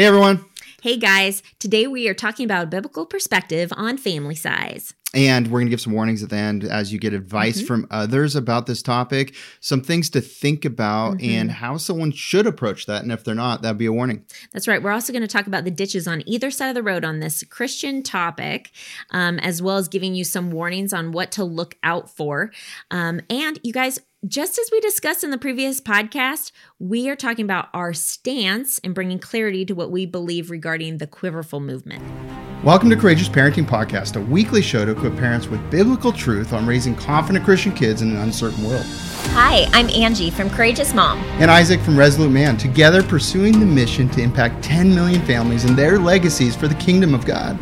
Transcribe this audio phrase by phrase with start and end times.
[0.00, 0.42] Hey everyone.
[0.82, 4.94] Hey guys, today we are talking about biblical perspective on family size.
[5.12, 7.66] And we're going to give some warnings at the end as you get advice Mhm.
[7.66, 11.28] from others about this topic, some things to think about, Mhm.
[11.28, 13.02] and how someone should approach that.
[13.02, 14.24] And if they're not, that'd be a warning.
[14.54, 14.82] That's right.
[14.82, 17.20] We're also going to talk about the ditches on either side of the road on
[17.20, 18.70] this Christian topic,
[19.10, 22.52] um, as well as giving you some warnings on what to look out for.
[22.90, 27.44] Um, and you guys, just as we discussed in the previous podcast, we are talking
[27.44, 32.04] about our stance and bringing clarity to what we believe regarding the quiverful movement.
[32.62, 36.66] Welcome to Courageous Parenting Podcast, a weekly show to equip parents with biblical truth on
[36.66, 38.84] raising confident Christian kids in an uncertain world.
[39.30, 41.18] Hi, I'm Angie from Courageous Mom.
[41.40, 45.78] And Isaac from Resolute Man, together pursuing the mission to impact 10 million families and
[45.78, 47.58] their legacies for the kingdom of God.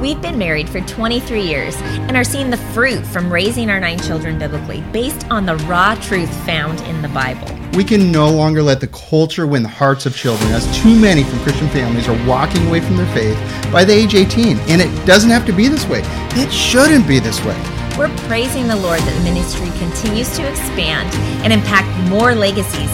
[0.00, 3.98] We've been married for 23 years and are seeing the fruit from raising our nine
[3.98, 7.48] children biblically based on the raw truth found in the Bible.
[7.76, 11.24] We can no longer let the culture win the hearts of children, as too many
[11.24, 13.36] from Christian families are walking away from their faith
[13.72, 14.58] by the age 18.
[14.68, 16.02] And it doesn't have to be this way.
[16.36, 17.77] It shouldn't be this way.
[17.98, 21.10] We're praising the Lord that the ministry continues to expand
[21.42, 22.86] and impact more legacies.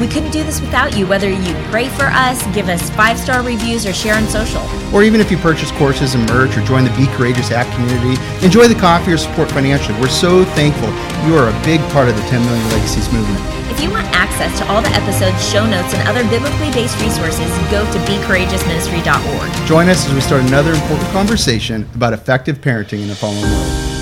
[0.00, 3.42] We couldn't do this without you, whether you pray for us, give us five star
[3.44, 4.64] reviews, or share on social.
[4.96, 8.16] Or even if you purchase courses and merch or join the Be Courageous app community,
[8.40, 10.00] enjoy the coffee or support financially.
[10.00, 10.88] We're so thankful
[11.28, 13.36] you are a big part of the 10 Million Legacies movement.
[13.68, 17.52] If you want access to all the episodes, show notes, and other biblically based resources,
[17.68, 19.68] go to becourageousministry.org.
[19.68, 23.95] Join us as we start another important conversation about effective parenting in the fallen world.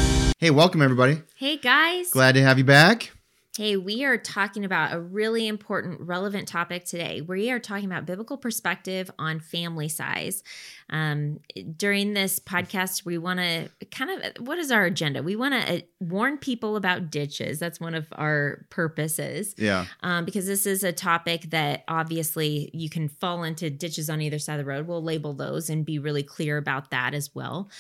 [0.44, 1.22] Hey, welcome everybody.
[1.36, 2.10] Hey guys.
[2.10, 3.12] Glad to have you back.
[3.56, 7.22] Hey, we are talking about a really important, relevant topic today.
[7.22, 10.42] We are talking about biblical perspective on family size.
[10.90, 11.40] Um,
[11.78, 15.22] during this podcast, we want to kind of what is our agenda?
[15.22, 17.58] We want to uh, warn people about ditches.
[17.58, 19.54] That's one of our purposes.
[19.56, 19.86] Yeah.
[20.02, 24.38] Um, because this is a topic that obviously you can fall into ditches on either
[24.38, 24.88] side of the road.
[24.88, 27.70] We'll label those and be really clear about that as well.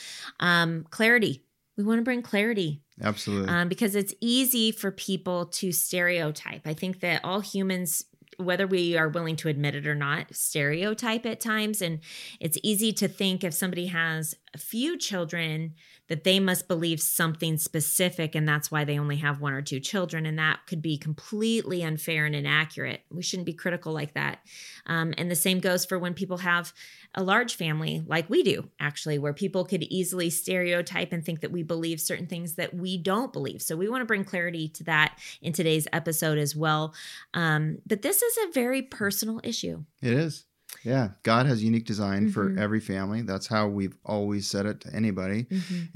[0.40, 1.42] Um, clarity.
[1.76, 3.48] We want to bring clarity Absolutely.
[3.48, 6.62] um, because it's easy for people to stereotype.
[6.66, 8.04] I think that all humans,
[8.36, 11.82] whether we are willing to admit it or not, stereotype at times.
[11.82, 12.00] And
[12.40, 15.74] it's easy to think if somebody has few children,
[16.08, 19.80] that they must believe something specific, and that's why they only have one or two
[19.80, 20.26] children.
[20.26, 23.02] And that could be completely unfair and inaccurate.
[23.10, 24.40] We shouldn't be critical like that.
[24.86, 26.72] Um, and the same goes for when people have
[27.14, 31.52] a large family, like we do, actually, where people could easily stereotype and think that
[31.52, 33.62] we believe certain things that we don't believe.
[33.62, 36.94] So we want to bring clarity to that in today's episode as well.
[37.32, 39.84] Um, but this is a very personal issue.
[40.02, 40.44] It is.
[40.84, 41.10] Yeah.
[41.22, 42.58] God has unique design for Mhm.
[42.58, 43.22] every family.
[43.22, 45.46] That's how we've always said it to anybody.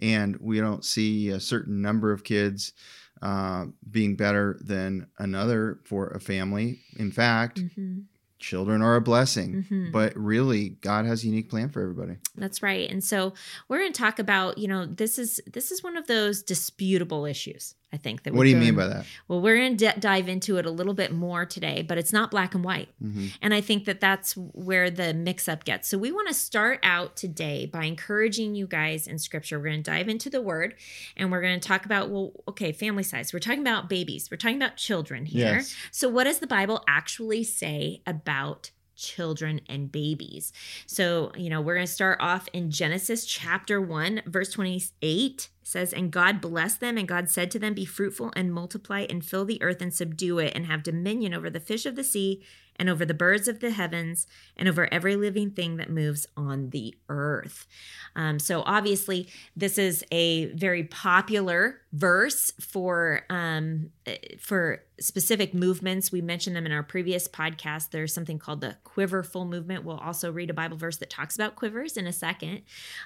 [0.01, 2.73] And we don't see a certain number of kids
[3.21, 6.79] uh, being better than another for a family.
[6.97, 8.05] In fact, Mhm.
[8.39, 9.65] children are a blessing.
[9.69, 9.91] Mhm.
[9.91, 12.19] But really, God has a unique plan for everybody.
[12.37, 12.89] That's right.
[12.89, 13.35] And so
[13.69, 17.25] we're going to talk about, you know, this is this is one of those disputable
[17.27, 17.75] issues.
[17.93, 18.35] I think that.
[18.35, 19.07] What do you mean by that?
[19.29, 22.13] Well, we're going to d- dive into it a little bit more today, but it's
[22.13, 22.89] not black and white.
[23.01, 25.89] hmm And I think that that's where the mix up gets.
[25.89, 29.59] So we want to start out today by encouraging you guys in scripture.
[29.59, 30.75] We're going to dive into the word
[31.17, 33.33] and we're going to talk about, well, okay, family size.
[33.33, 35.57] We're talking about babies, we're talking about children here.
[35.57, 35.75] Yes.
[35.91, 40.53] So, what does the Bible actually say about children and babies?
[40.87, 45.93] So, you know, we're going to start off in Genesis chapter 1, verse 28 says,
[45.93, 49.45] And God blessed them, and God said to them, Be fruitful and multiply and fill
[49.45, 52.43] the earth and subdue it, and have dominion over the fish of the sea
[52.79, 56.71] and over the birds of the heavens and over every living thing that moves on
[56.71, 57.67] the earth.
[58.15, 66.13] Um, so, obviously, this is a very popular verse for um, eh, for specific movements.
[66.13, 67.91] We mentioned them in our previous podcast.
[67.91, 69.85] There's something called the quiverful movement.
[69.85, 72.63] We'll also read a Bible verse that talks about quivers in a second.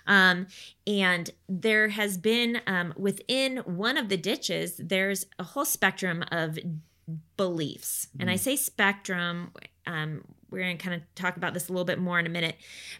[0.07, 0.47] Um,
[0.87, 6.59] and there has been um, within one of the ditches, there's a whole spectrum of
[7.37, 8.09] beliefs.
[8.21, 9.53] And I say spectrum,
[9.87, 12.31] um, we're going to kind of talk about this a little bit more in a
[12.31, 12.57] minute.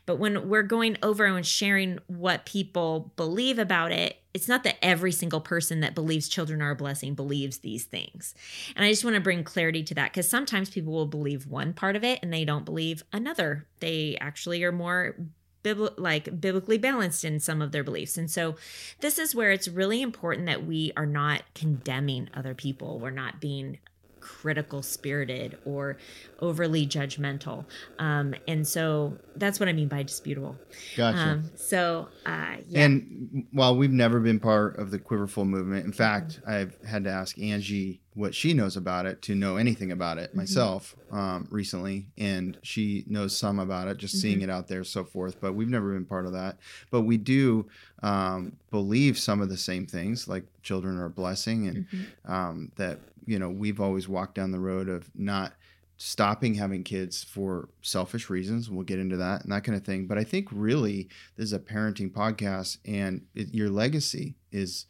[0.07, 4.83] But when we're going over and sharing what people believe about it, it's not that
[4.83, 8.35] every single person that believes children are a blessing believes these things.
[8.75, 11.75] And I just want to bring clarity to that because sometimes people will believe one
[11.75, 13.67] part of it and they don't believe another.
[13.81, 15.17] They actually are more
[15.63, 18.17] bibli- like biblically balanced in some of their beliefs.
[18.17, 18.57] And so
[19.01, 22.99] this is where it's really important that we are not condemning other people.
[22.99, 23.79] We're not being
[24.23, 25.99] critical spirited or
[26.41, 27.65] overly judgmental.
[27.99, 30.57] Um, and so that's what I mean by disputable.
[30.97, 31.19] Gotcha.
[31.19, 32.85] Um, so, uh, yeah.
[32.85, 37.11] And while we've never been part of the Quiverful movement, in fact, I've had to
[37.11, 40.37] ask Angie what she knows about it to know anything about it Mhm.
[40.37, 44.45] myself um, recently, and she knows some about it, just seeing Mhm.
[44.45, 45.41] it out there, so forth.
[45.41, 46.59] But we've never been part of that.
[46.91, 47.67] But we do
[48.03, 52.31] um, believe some of the same things, like children are a blessing, and Mhm.
[52.31, 55.55] um, that you know we've always walked down the road of not
[55.97, 60.05] stopping having kids for selfish reasons we'll get into that and that kind of thing
[60.09, 64.87] but i think really this is a parenting podcast and it, your legacy is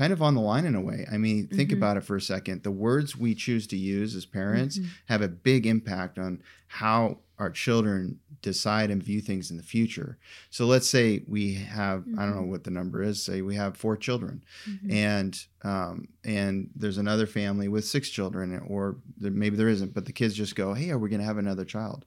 [0.00, 1.76] kind of on the line in a way i mean think Mhm.
[1.78, 4.86] about it for a second the words we choose to use as parents Mhm.
[5.12, 10.16] have a big impact on how our children decide and view things in the future
[10.56, 12.52] so let's say we have i don't know Mhm.
[12.54, 14.90] what the number is say we have four children Mhm.
[15.08, 15.32] and
[15.62, 20.12] um, and there's another family with six children, or there, maybe there isn't, but the
[20.20, 22.06] kids just go, "Hey, are we going to have another child?"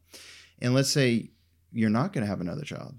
[0.60, 1.30] And let's say
[1.72, 2.96] you're not going to have another child.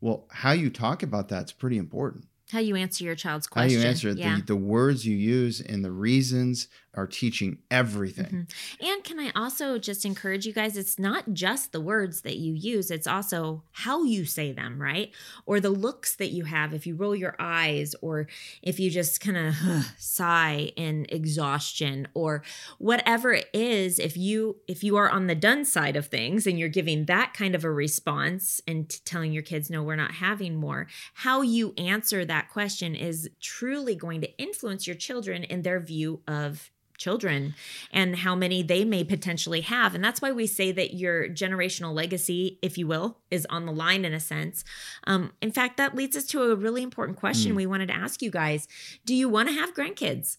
[0.00, 2.24] Well, how you talk about that's pretty important.
[2.52, 3.78] How you answer your child's question.
[3.78, 4.36] How you answer it, Yeah.
[4.36, 8.46] the, the words you use and the reasons are teaching everything.
[8.80, 8.86] Mhm.
[8.92, 10.76] And can I also just encourage you guys?
[10.76, 15.10] It's not just the words that you use, it's also how you say them, right?
[15.46, 18.26] Or the looks that you have if you roll your eyes, or
[18.62, 19.54] if you just kind of
[19.98, 22.42] sigh in exhaustion, or
[22.78, 23.98] whatever it is.
[23.98, 27.32] If you if you are on the done side of things and you're giving that
[27.32, 31.40] kind of a response and t- telling your kids, no, we're not having more, how
[31.42, 36.70] you answer that question is truly going to influence your children in their view of
[37.02, 37.54] children
[37.92, 39.94] and how many they may potentially have.
[39.94, 43.72] And that's why we say that your generational legacy, if you will, is on the
[43.72, 44.64] line in a sense.
[45.10, 47.56] Um, in fact, that leads us to a really important question Mm.
[47.56, 48.68] we wanted to ask you guys
[49.04, 50.38] Do you want to have grandkids?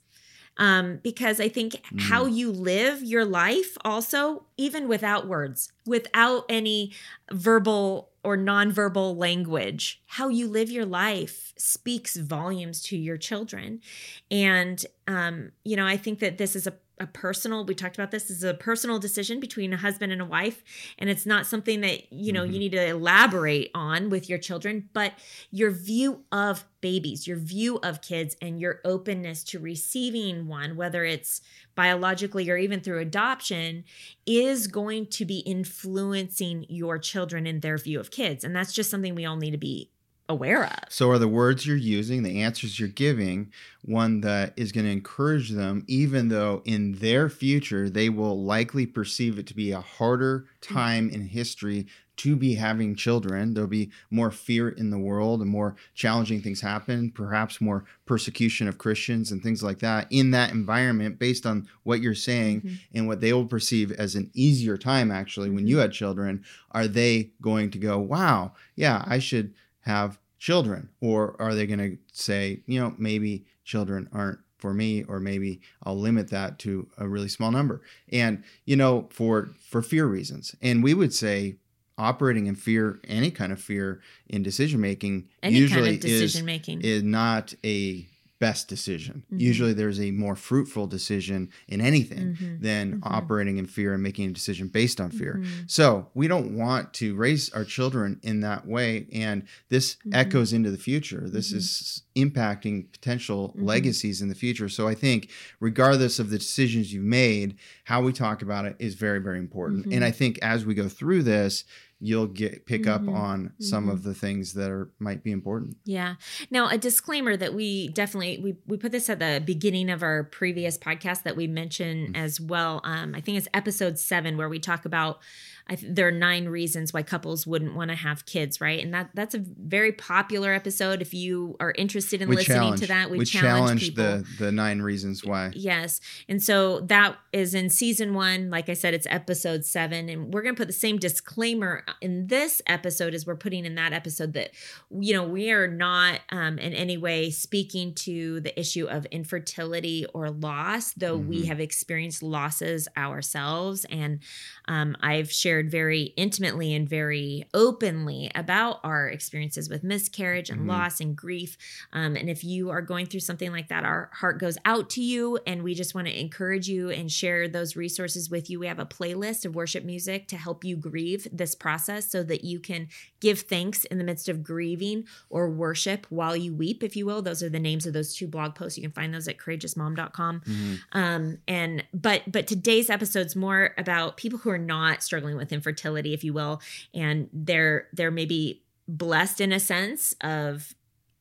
[0.57, 2.00] Um, because I think Mm.
[2.01, 6.91] how you live your life also, even without words, without any
[7.31, 13.81] verbal or nonverbal language, how you live your life speaks volumes to your children.
[14.29, 16.73] And, um, you know, I think that this is a,
[17.03, 20.21] a personal, we talked about this, this is a personal decision between a husband and
[20.21, 20.63] a wife.
[20.97, 22.53] And it's not something that, you know, Mhm.
[22.53, 25.13] you need to elaborate on with your children, but
[25.51, 31.05] your view of babies, your view of kids, and your openness to receiving one, whether
[31.05, 31.41] it's
[31.75, 33.83] biologically or even through adoption,
[34.25, 38.44] is going to be influencing your children in their view of kids.
[38.44, 39.91] And that's just something we all need to be
[40.29, 40.79] aware of.
[40.89, 44.91] So, are the words you're using, the answers you're giving, one that is going to
[44.91, 49.81] encourage them, even though in their future they will likely perceive it to be a
[49.81, 51.87] harder time in history
[52.17, 53.53] to be having children?
[53.53, 58.67] There'll be more fear in the world and more challenging things happen, perhaps more persecution
[58.67, 62.79] of Christians and things like that in that environment, based on what you're saying Mhm.
[62.93, 66.43] and what they will perceive as an easier time, actually, when you had children.
[66.71, 69.53] Are they going to go, wow, yeah, I should
[69.83, 70.89] have children?
[71.00, 75.59] Or are they going to say you know maybe children aren't for me or maybe
[75.83, 77.81] i'll limit that to a really small number?
[78.12, 80.56] And you know for for fear reasons.
[80.62, 81.57] And we would say
[81.97, 86.45] operating in fear any kind of fear in decision making usually kind of decision is
[86.45, 86.81] making.
[86.81, 88.07] is not a
[88.47, 89.39] best decision Mhm.
[89.49, 91.41] usually there's a more fruitful decision
[91.73, 92.61] in anything Mhm.
[92.67, 92.99] than Mhm.
[93.17, 95.47] operating in fear and making a decision based on fear Mhm.
[95.77, 99.07] so we don't want to raise our children in that way.
[99.27, 99.37] And
[99.69, 100.13] this Mhm.
[100.21, 101.23] echoes into the future.
[101.37, 101.57] This Mhm.
[101.57, 104.69] is impacting potential legacies in the future.
[104.69, 105.29] So I think,
[105.59, 107.55] regardless of the decisions you've made,
[107.85, 109.85] how we talk about it is very, very important.
[109.93, 111.63] And I think as we go through this,
[112.05, 113.15] you'll get pick up Mhm.
[113.15, 113.91] on some Mhm.
[113.94, 115.77] of the things that are might be important.
[115.86, 116.15] Yeah.
[116.51, 120.25] Now, a disclaimer that we definitely we we put this at the beginning of our
[120.25, 122.17] previous podcast that we mentioned Mm.
[122.17, 122.81] as well.
[122.83, 125.19] Um, I think it's episode seven where we talk about
[125.65, 128.83] I th- there are nine reasons why couples wouldn't want to have kids, right?
[128.83, 131.01] And that that's a very popular episode.
[131.01, 134.03] If you are interested in we listening challenge to that, we, we challenge, challenge people.
[134.03, 135.51] the the nine reasons why.
[135.55, 136.01] Yes.
[136.27, 138.50] And so that is in season one.
[138.50, 140.10] Like I said, it's episode seven.
[140.10, 143.75] And we're going to put the same disclaimer in this episode as we're putting in
[143.75, 144.51] that episode that,
[144.91, 150.05] you know, we are not um, in any way speaking to the issue of infertility
[150.13, 151.47] or loss, though we Mhm.
[151.47, 153.85] have experienced losses ourselves.
[153.89, 154.19] And
[154.67, 160.67] um, I've shared very intimately and very openly about our experiences with miscarriage and Mhm.
[160.67, 161.57] loss and grief.
[161.91, 165.01] Um, and if you are going through something like that, our heart goes out to
[165.01, 165.39] you.
[165.45, 168.59] And we just want to encourage you and share those resources with you.
[168.59, 172.43] We have a playlist of worship music to help you grieve this process so that
[172.43, 172.87] you can
[173.19, 177.21] give thanks in the midst of grieving or worship while you weep, if you will.
[177.21, 178.77] Those are the names of those two blog posts.
[178.77, 180.79] You can find those at courageousmom.com Mhm.
[180.91, 186.13] um and but but today's episode's more about people who are not struggling with infertility
[186.13, 186.61] if you will
[186.93, 190.73] and they're they're maybe blessed in a sense of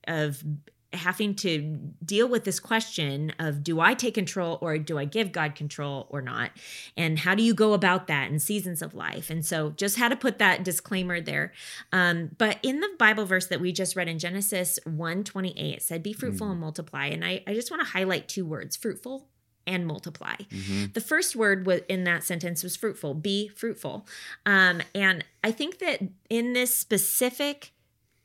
[0.09, 0.43] of
[0.93, 5.33] having to deal with this question of do I take control or do I give
[5.33, 6.51] God control or not?
[6.97, 9.31] And how do you go about that in seasons of life?
[9.31, 11.53] And so just had to put that disclaimer there.
[11.93, 15.83] Um, but in the Bible verse that we just read in Genesis 1 28, it
[15.83, 16.53] said, Be fruitful mm.
[16.53, 17.07] and multiply.
[17.07, 19.29] And I, I just want to highlight two words fruitful
[19.67, 20.35] and multiply.
[20.35, 20.87] Mm-hmm.
[20.93, 24.07] The first word in that sentence was fruitful, be fruitful.
[24.45, 27.73] Um, and I think that in this specific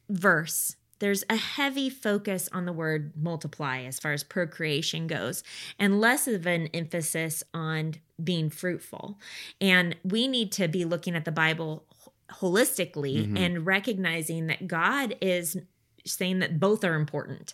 [0.10, 5.44] verse, there's a heavy focus on the word multiply as far as procreation goes,
[5.78, 9.20] and less of an emphasis on being fruitful.
[9.62, 11.86] And we need to be looking at the Bible
[12.32, 13.38] holistically mm-hmm.
[13.38, 15.58] and recognizing that God is
[16.08, 17.54] saying that both are important.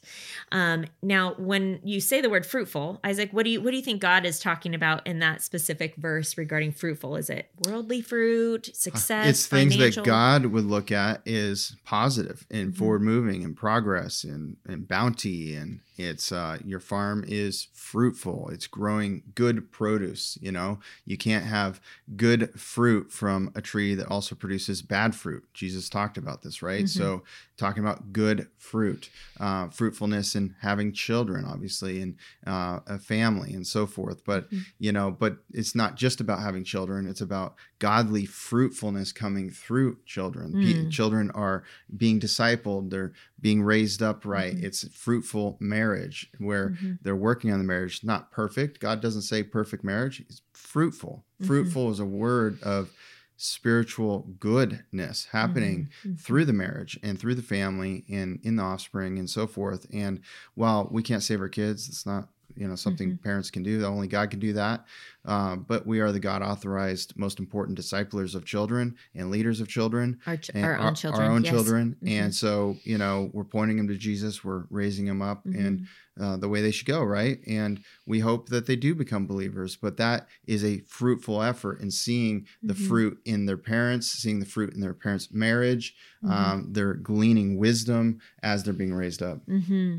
[0.52, 3.84] Um, now, when you say the word fruitful, Isaac, what do you what do you
[3.84, 7.16] think God is talking about in that specific verse regarding fruitful?
[7.16, 9.28] Is it worldly fruit, success?
[9.28, 10.04] It's things financial?
[10.04, 12.80] that God would look at is positive and mm-hmm.
[12.80, 18.50] forward moving and progress and, and bounty and it's uh, your farm is fruitful.
[18.52, 20.38] It's growing good produce.
[20.42, 21.80] You know, you can't have
[22.16, 25.46] good fruit from a tree that also produces bad fruit.
[25.54, 26.86] Jesus talked about this, right?
[26.86, 27.00] Mm-hmm.
[27.00, 27.24] So,
[27.58, 29.10] talking about good fruit,
[29.40, 32.16] uh, fruitfulness, and having children, obviously, and
[32.48, 34.26] uh, a family, and so forth.
[34.26, 34.60] But mm-hmm.
[34.80, 37.08] you know, but it's not just about having children.
[37.08, 40.54] It's about godly fruitfulness coming through children.
[40.54, 40.92] Mm.
[40.92, 41.64] children are
[41.96, 42.90] being discipled.
[42.90, 43.12] They're
[43.44, 44.56] being raised up right.
[44.56, 44.66] Mm-hmm.
[44.66, 46.94] It's fruitful marriage where mm-hmm.
[47.02, 48.02] they're working on the marriage.
[48.02, 48.80] Not perfect.
[48.80, 50.22] God doesn't say perfect marriage.
[50.22, 51.26] It's fruitful.
[51.36, 51.48] Mm-hmm.
[51.48, 52.90] Fruitful is a word of
[53.36, 56.10] spiritual goodness happening mm-hmm.
[56.10, 56.16] mm-hmm.
[56.16, 59.86] through the marriage and through the family and in the offspring and so forth.
[59.94, 60.22] And
[60.56, 63.24] while we can't save our kids, it's not you know something mm-hmm.
[63.24, 64.86] parents can do only god can do that
[65.26, 69.68] uh, but we are the god authorized most important disciplers of children and leaders of
[69.68, 71.54] children our, ch- our own children our own yes.
[71.54, 72.08] children mm-hmm.
[72.08, 75.66] and so you know we're pointing them to jesus we're raising them up mm-hmm.
[75.66, 75.88] and
[76.22, 77.40] uh, the way they should go, right?
[77.48, 79.76] And we hope that they do become believers.
[79.76, 82.88] But that is a fruitful effort in seeing the mm-hmm.
[82.88, 85.96] fruit in their parents, seeing the fruit in their parents' marriage.
[86.24, 86.32] Mm-hmm.
[86.32, 89.44] Um, they're gleaning wisdom as they're being raised up.
[89.48, 89.98] Mm-hmm.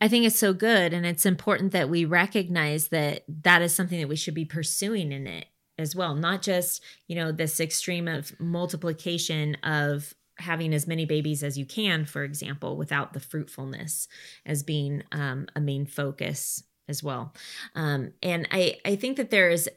[0.00, 0.94] I think it's so good.
[0.94, 4.59] And it's important that we recognize that that is something that we should be pursuing
[4.62, 5.46] in it
[5.78, 11.42] as well not just you know this extreme of multiplication of having as many babies
[11.42, 14.08] as you can, for example, without the fruitfulness
[14.44, 17.32] as being um, a main focus as well.
[17.74, 19.68] Um, and I, I think that there is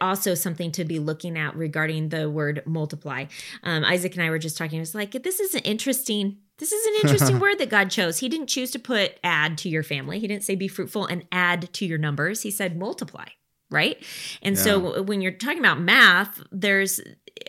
[0.00, 3.24] also something to be looking at regarding the word multiply.
[3.62, 4.78] Um, Isaac and I were just talking.
[4.78, 6.38] It was like this is an interesting.
[6.58, 8.18] This is an interesting word that God chose.
[8.18, 10.20] He didn't choose to put add to your family.
[10.20, 12.42] He didn't say be fruitful and add to your numbers.
[12.42, 13.26] He said multiply
[13.72, 14.02] right?
[14.42, 14.62] And yeah.
[14.62, 17.00] so when you're talking about math, there's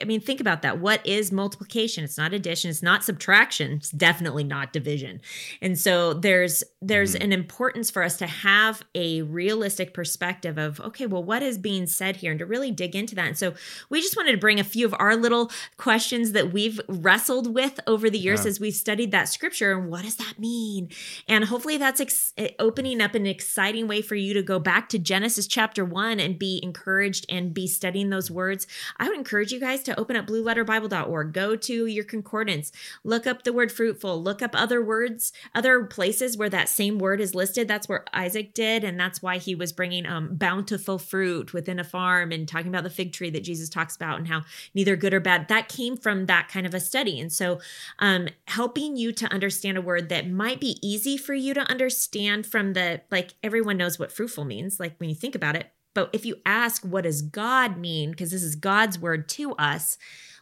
[0.01, 0.79] I mean, think about that.
[0.79, 2.03] What is multiplication?
[2.03, 5.21] It's not addition, it's not subtraction, it's definitely not division.
[5.61, 7.23] And so there's there's mm-hmm.
[7.23, 11.87] an importance for us to have a realistic perspective of okay, well, what is being
[11.87, 13.27] said here and to really dig into that.
[13.27, 13.53] And so
[13.89, 17.79] we just wanted to bring a few of our little questions that we've wrestled with
[17.85, 18.49] over the years yeah.
[18.49, 20.89] as we've studied that scripture and what does that mean?
[21.27, 24.99] And hopefully that's ex- opening up an exciting way for you to go back to
[24.99, 28.67] Genesis chapter 1 and be encouraged and be studying those words.
[28.97, 32.71] I would encourage you guys to open up blueletterbible.org, go to your concordance,
[33.03, 37.19] look up the word fruitful, look up other words, other places where that same word
[37.19, 37.67] is listed.
[37.67, 38.83] That's where Isaac did.
[38.83, 42.83] And that's why he was bringing um, bountiful fruit within a farm and talking about
[42.83, 44.43] the fig tree that Jesus talks about and how
[44.75, 45.47] neither good or bad.
[45.47, 47.19] That came from that kind of a study.
[47.19, 47.59] And so,
[47.99, 52.45] um, helping you to understand a word that might be easy for you to understand
[52.45, 56.09] from the, like, everyone knows what fruitful means, like when you think about it but
[56.13, 58.11] if you ask, what does God mean?
[58.11, 59.97] Because this is God's word to us,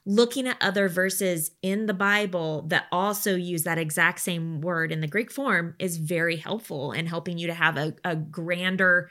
[0.06, 5.02] looking at other verses in the Bible that also use that exact same word in
[5.02, 9.10] the Greek form is very helpful in helping you to have a, a grander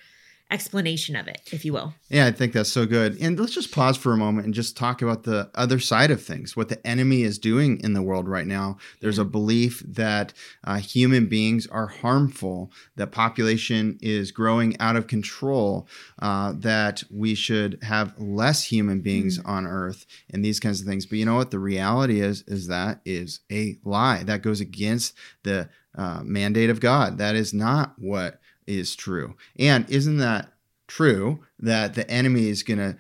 [0.51, 1.95] explanation of it, if you will.
[2.09, 3.17] Yeah, I think that's so good.
[3.21, 6.23] And let's just pause for a moment and just talk about the other side of
[6.23, 8.79] things, what the enemy is doing in the world right now.
[9.01, 10.33] There's a belief that
[10.65, 15.89] uh, human beings are harmful, that population is growing out of control,
[16.21, 20.87] uh, that we should have less human beings mm on Earth, and these kinds of
[20.87, 21.07] things.
[21.07, 21.51] But you know what?
[21.51, 24.23] The reality is, is that is a lie.
[24.23, 27.19] That goes against the uh, mandate of God.
[27.19, 29.37] That is not what is true.
[29.59, 30.53] And isn't that
[30.87, 32.97] true that the enemy is going to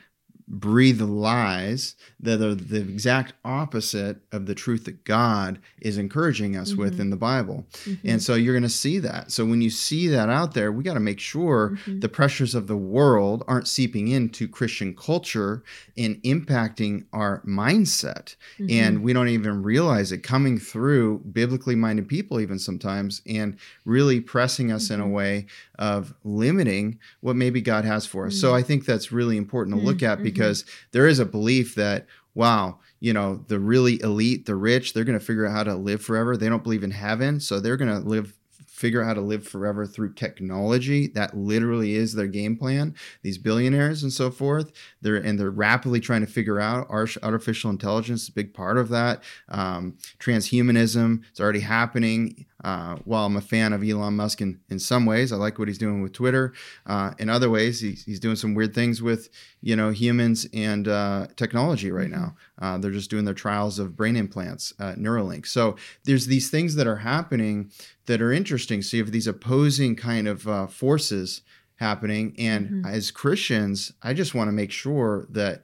[0.52, 6.74] breathe lies that are the exact opposite of the truth that God is encouraging us
[6.74, 7.00] with Mhm.
[7.00, 7.66] in the Bible.
[7.86, 7.98] Mhm.
[8.04, 9.30] And so you're going to see that.
[9.30, 12.00] So when you see that out there, we got to make sure Mhm.
[12.00, 15.62] the pressures of the world aren't seeping into Christian culture
[15.96, 18.34] and impacting our mindset.
[18.58, 18.70] Mhm.
[18.72, 23.54] And we don't even realize it coming through biblically minded people, even sometimes, and
[23.84, 25.12] really pressing us in a Mhm.
[25.12, 25.46] way
[25.78, 28.36] of limiting what maybe God has for us.
[28.36, 28.54] So Mhm.
[28.56, 30.24] I think that's really important to look at Mhm.
[30.40, 35.04] Because there is a belief that, wow, you know, the really elite, the rich, they're
[35.04, 36.36] going to figure out how to live forever.
[36.36, 37.40] They don't believe in heaven.
[37.40, 38.34] So they're going to live
[38.66, 43.36] figure out how to live forever through technology that literally is their game plan these
[43.36, 48.28] billionaires and so forth they're and they're rapidly trying to figure out artificial intelligence is
[48.30, 53.72] a big part of that um, transhumanism is already happening uh, while i'm a fan
[53.72, 56.52] of elon musk in, in some ways i like what he's doing with twitter.
[56.86, 59.28] Uh, in other ways he's, he's doing some weird things with
[59.62, 62.34] you know humans and uh, technology right now.
[62.60, 65.46] Uh, they're just doing their trials of brain implants uh, neuralink.
[65.46, 67.70] So there's these things that are happening
[68.06, 68.82] that are interesting.
[68.82, 71.42] So you have these opposing kind of uh, forces
[71.76, 72.34] happening.
[72.38, 72.86] And Mhm.
[72.86, 75.62] as christians i just want to make sure that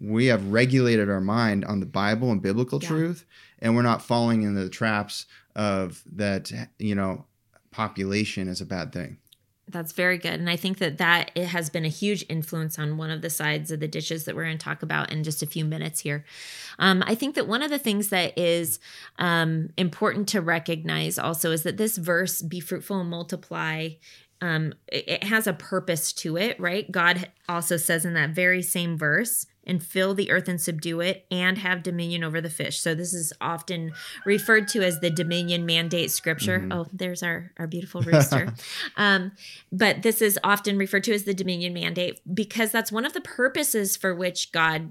[0.00, 2.88] we have regulated our mind on the bible and biblical Yeah.
[2.88, 3.24] truth
[3.60, 7.24] and we're not falling into the traps of that you know
[7.70, 9.18] population is a bad thing
[9.68, 10.34] That's very good.
[10.34, 13.30] And I think that that it has been a huge influence on one of the
[13.30, 16.00] sides of the dishes that we're going to talk about in just a few minutes
[16.00, 16.24] here.
[16.78, 18.80] Um, I think that one of the things that is
[19.18, 23.90] um, important to recognize also is that this verse, be fruitful and multiply,
[24.40, 26.90] um, it, it has a purpose to it, right?
[26.90, 31.24] God also says in that very same verse, and fill the earth and subdue it
[31.30, 32.80] and have dominion over the fish.
[32.80, 33.92] So this is often
[34.24, 36.60] referred to as the dominion mandate scripture.
[36.60, 36.74] Mhm.
[36.74, 38.54] Oh, there's our, our beautiful rooster.
[38.96, 39.32] um,
[39.70, 43.20] but this is often referred to as the dominion mandate because that's one of the
[43.20, 44.90] purposes for which God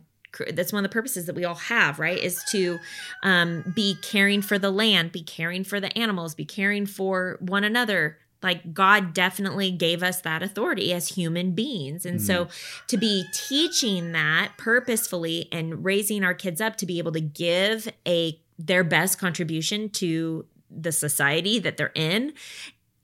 [0.53, 2.79] that's one of the purposes that we all have right is to
[3.21, 7.65] um, be caring for the land be caring for the animals be caring for one
[7.65, 12.05] another like god definitely gave us that authority as human beings.
[12.05, 12.85] And so mm-hmm.
[12.87, 17.87] to be teaching that purposefully and raising our kids up to be able to give
[18.07, 22.33] a their best contribution to the society that they're in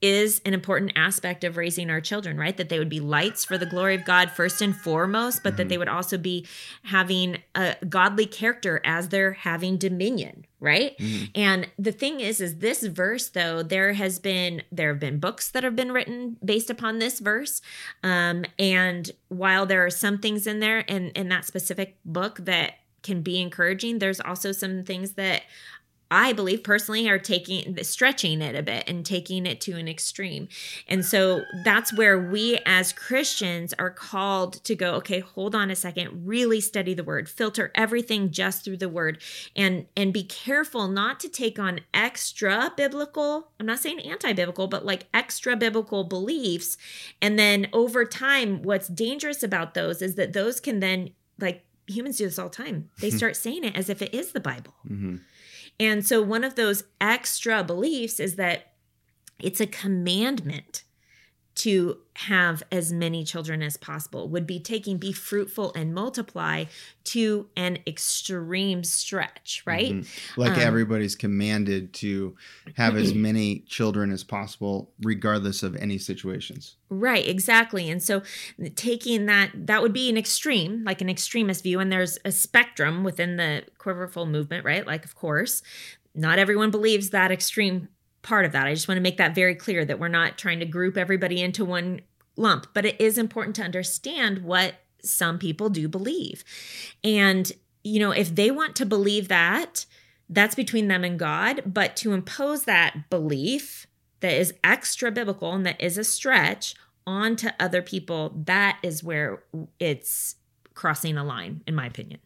[0.00, 2.56] is an important aspect of raising our children, right?
[2.56, 5.66] That they would be lights for the glory of God first and foremost, but that
[5.66, 5.70] Mhm.
[5.70, 6.46] they would also be
[6.84, 10.96] having a godly character as they're having dominion, right?
[10.98, 11.30] Mhm.
[11.34, 15.50] And the thing is, is this verse though, there has been there have been books
[15.50, 17.60] that have been written based upon this verse.
[18.04, 22.74] Um, and while there are some things in there in, in that specific book that
[23.02, 25.42] can be encouraging, there's also some things that
[26.10, 30.48] I believe personally are taking stretching it a bit and taking it to an extreme.
[30.86, 35.76] And so that's where we as Christians are called to go, okay, hold on a
[35.76, 39.22] second, really study the word, filter everything just through the word
[39.54, 44.86] and and be careful not to take on extra biblical, I'm not saying anti-biblical, but
[44.86, 46.78] like extra biblical beliefs.
[47.20, 52.18] And then over time what's dangerous about those is that those can then like humans
[52.18, 52.90] do this all the time.
[53.00, 54.74] They start saying it as if it is the Bible.
[54.88, 55.20] Mhm.
[55.80, 58.72] And so one of those extra beliefs is that
[59.38, 60.82] it's a commandment
[61.58, 66.64] to have as many children as possible would be taking be fruitful and multiply
[67.04, 70.06] to an extreme stretch right Mhm.
[70.36, 72.36] Like Um, everybody's commanded to
[72.74, 76.76] have as many children as possible, regardless of any situations.
[76.90, 77.88] Right, exactly.
[77.90, 78.22] And so
[78.74, 83.04] taking that that would be an extreme, like an extremist view and there's a spectrum
[83.04, 84.86] within the quiverful movement, right?
[84.86, 85.62] Like of course,
[86.14, 87.88] not everyone believes that extreme
[88.22, 88.66] part of that.
[88.66, 91.40] I just want to make that very clear that we're not trying to group everybody
[91.40, 92.00] into one
[92.36, 96.44] lump, but it is important to understand what some people do believe.
[97.04, 97.50] And
[97.84, 99.86] you know, if they want to believe that,
[100.28, 103.86] that's between them and God, but to impose that belief
[104.20, 106.74] that is extra biblical and that is a stretch
[107.06, 109.42] onto other people, that is where
[109.78, 110.36] it's
[110.74, 112.20] crossing a line, in my opinion.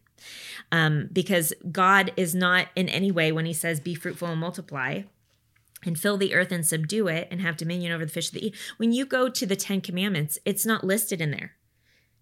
[0.73, 5.03] Um, because God is not in any way, when He says, be fruitful and multiply,
[5.85, 8.41] and fill the earth and subdue it and have dominion over the fish of the
[8.41, 8.55] sea.
[8.77, 11.57] When you go to the Ten Commandments, it's not listed in there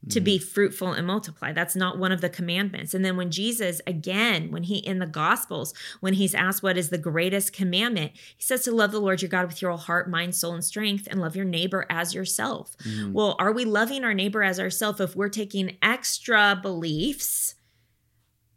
[0.08, 1.52] to be fruitful and multiply.
[1.52, 2.94] That's not one of the commandments.
[2.94, 6.88] And then when Jesus, again, when he in the Gospels, when he's asked what is
[6.88, 10.08] the greatest commandment, he says to love the Lord your God with your whole heart,
[10.08, 12.78] mind, soul, and strength, and love your neighbor as yourself.
[12.78, 13.12] Mhm.
[13.12, 17.56] Well, are we loving our neighbor as ourselves if we're taking extra beliefs,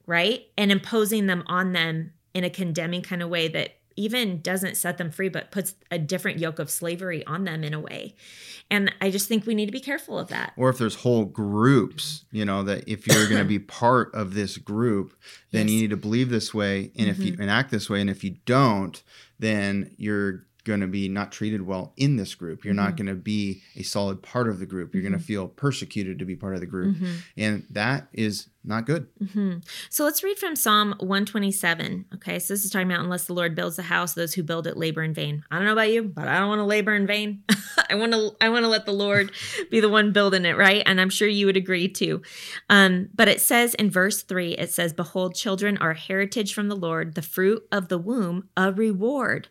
[0.06, 4.78] right, and imposing them on them in a condemning kind of way that even doesn't
[4.78, 8.16] set them free, but puts a different yoke of slavery on them in a way.
[8.72, 10.54] And I just think we need to be careful of that.
[10.58, 14.34] Or if there's whole groups, you know, that if you're going to be part of
[14.34, 15.16] this group,
[15.52, 15.72] then Yes.
[15.74, 17.42] you need to believe this way, and if you mm-hmm.
[17.42, 19.02] and act this way, and if you don't,
[19.40, 22.64] then you're going to be not treated well in this group.
[22.64, 24.94] You're not going to be a solid part of the group.
[24.94, 26.96] You're going to feel persecuted to be part of the group,
[27.38, 29.08] and that is not good.
[29.34, 29.56] hmm
[29.90, 32.06] So let's read from Psalm 127.
[32.16, 34.68] Okay, so this is talking about unless the Lord builds the house, those who build
[34.68, 35.44] it labor in vain.
[35.52, 37.44] I don't know about you, but I don't want to labor in vain.
[37.90, 39.32] I want to I want to let the Lord
[39.70, 40.82] be the one building it, right?
[40.86, 42.22] And I'm sure you would agree too.
[42.70, 46.76] Um, but it says in verse three, it says, "Behold, children are heritage from the
[46.76, 49.50] Lord; the fruit of the womb a reward."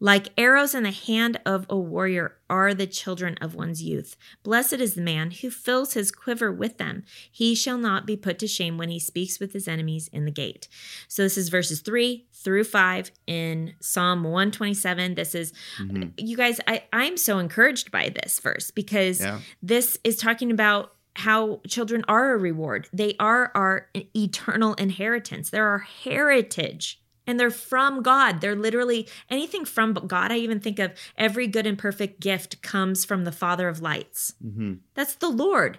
[0.00, 4.16] Like arrows in the hand of a warrior are the children of one's youth.
[4.42, 7.04] Blessed is the man who fills his quiver with them.
[7.30, 10.30] He shall not be put to shame when he speaks with his enemies in the
[10.30, 10.68] gate.
[11.08, 15.14] So this is verses 3 through 5 in Psalm 127.
[15.14, 16.12] This is Mhm.
[16.18, 19.40] you guys I I'm so encouraged by this verse because Yeah.
[19.62, 22.88] this is talking about how children are a reward.
[22.92, 25.48] They are our eternal inheritance.
[25.50, 27.00] They're our heritage.
[27.26, 28.40] And they're from God.
[28.40, 30.30] They're literally anything from God.
[30.30, 34.34] I even think of every good and perfect gift comes from the Father of lights.
[34.42, 35.78] hmm That's the Lord.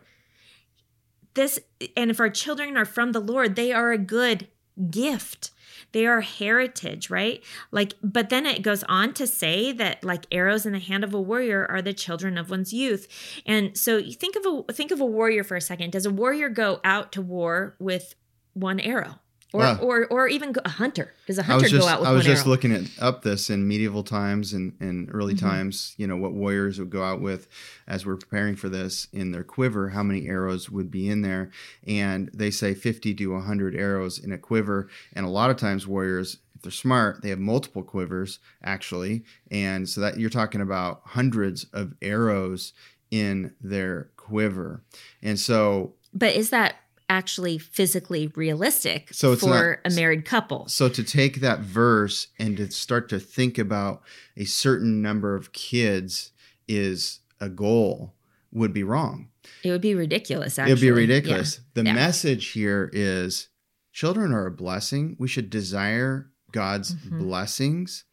[1.34, 1.60] This
[1.98, 4.48] and if our children are from the Lord, they are a good
[4.90, 5.52] gift.
[5.92, 7.44] They are heritage, right?
[7.72, 11.14] Like but then it goes on to say that like arrows in the hand of
[11.14, 13.08] a warrior are the children of one's youth.
[13.46, 15.92] And so you think of a think of a warrior for a second.
[15.92, 18.16] Does a warrior go out to war with
[18.54, 19.20] one arrow?
[19.54, 19.78] Or Wow.
[19.82, 21.14] or or even a hunter?
[21.28, 22.50] Does a hunter just go out with I was just arrow?
[22.50, 25.40] looking at up this in medieval times and, and early Mhm.
[25.40, 27.48] times, you know, what warriors would go out with
[27.88, 31.52] as we're preparing for this in their quiver, how many arrows would be in there.
[31.88, 34.90] And they say 50 to 100 arrows in a quiver.
[35.14, 39.24] And a lot of times warriors, if they're smart, they have multiple quivers actually.
[39.52, 42.74] And so that you're talking about hundreds of arrows
[43.12, 44.84] in their quiver.
[45.22, 46.76] And so But is that
[47.10, 50.68] actually physically realistic So for not- a married couple?
[50.68, 54.02] So to take that verse and to start to think about
[54.36, 56.32] a certain number of kids
[56.68, 58.16] is a goal
[58.52, 59.30] would be wrong.
[59.64, 60.58] It would be ridiculous.
[60.58, 61.60] Actually, It'd be ridiculous.
[61.74, 61.94] The Yeah.
[61.94, 63.50] message here is
[63.92, 65.16] children are a blessing.
[65.20, 67.20] We should desire God's Mhm.
[67.20, 68.06] blessings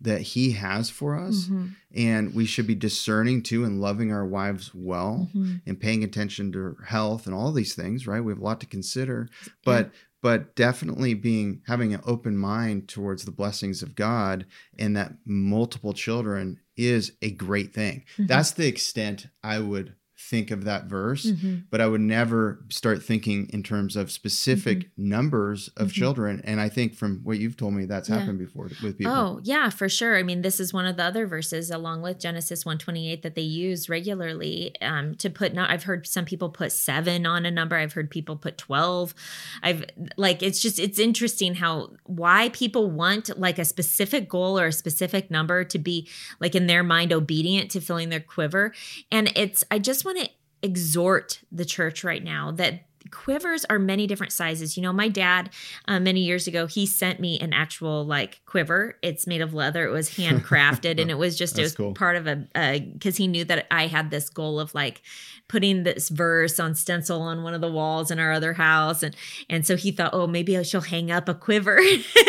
[0.00, 1.26] that he has for Yeah.
[1.28, 5.60] us Mhm, and we should be discerning too and loving our wives well mhm.
[5.66, 8.20] and paying attention to health and all these things, right?
[8.24, 9.28] We have a lot to consider
[9.64, 14.44] but but definitely being having an open mind towards the blessings of God
[14.78, 18.04] and that multiple children is a great thing.
[18.18, 18.26] Mhm.
[18.28, 19.94] That's the extent I would
[20.30, 21.64] think of that verse, Mhm.
[21.70, 25.92] but I would never start thinking in terms of specific numbers of Mhm.
[25.94, 26.40] children.
[26.44, 28.20] And I think from what you've told me, that's Yeah.
[28.20, 29.12] happened before with people.
[29.12, 30.16] Oh, yeah, for sure.
[30.16, 33.42] I mean, this is one of the other verses along with Genesis 128 that they
[33.42, 37.74] use regularly um, to put not I've heard some people put 7 on a number.
[37.76, 39.14] I've heard people put 12.
[39.62, 39.84] I've
[40.16, 44.72] like it's just it's interesting how why people want like a specific goal or a
[44.72, 46.08] specific number to be
[46.40, 48.72] like in their mind obedient to filling their quiver.
[49.10, 50.19] And it's I just want to
[50.62, 54.76] exhort the church right now that quivers are many different sizes.
[54.76, 55.50] You know, my dad
[55.88, 58.98] uh, many years ago he sent me an actual like quiver.
[59.02, 59.86] It's made of leather.
[59.86, 61.94] It was handcrafted, and it was just it was cool.
[61.94, 65.02] part of a because he knew that I had this goal of like
[65.48, 69.14] putting this verse on stencil on one of the walls in our other house, and
[69.48, 71.80] and so he thought, oh, maybe I shall hang up a quiver.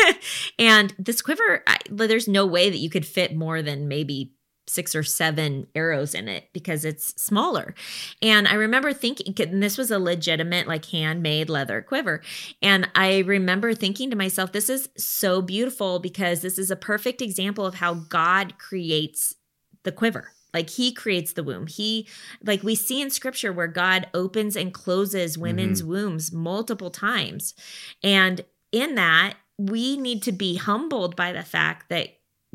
[0.58, 4.32] and this quiver, I, there's no way that you could fit more than maybe
[4.66, 7.74] six or seven arrows in it because it's smaller.
[8.20, 12.22] And I remember thinking, and this was a legitimate, like handmade leather quiver.
[12.60, 17.20] And I remember thinking to myself, this is so beautiful because this is a perfect
[17.20, 19.34] example of how God creates
[19.82, 20.32] the quiver.
[20.54, 21.66] Like he creates the womb.
[21.66, 22.06] He,
[22.44, 25.90] like we see in scripture where God opens and closes women's mm-hmm.
[25.90, 27.54] wombs multiple times.
[28.02, 32.08] And in that, we need to be humbled by the fact that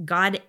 [0.04, 0.42] God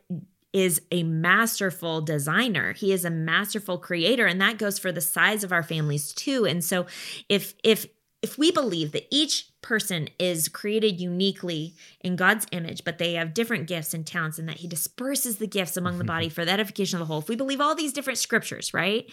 [0.52, 2.72] is a masterful designer.
[2.72, 6.46] He is a masterful creator and that goes for the size of our families too.
[6.46, 6.86] And so
[7.28, 7.86] if if
[8.20, 13.34] if we believe that each person is created uniquely in God's image, but they have
[13.34, 16.34] different gifts and talents, and that He disperses the gifts among the body mm-hmm.
[16.34, 19.08] for the edification of the whole, if we believe all these different scriptures, right?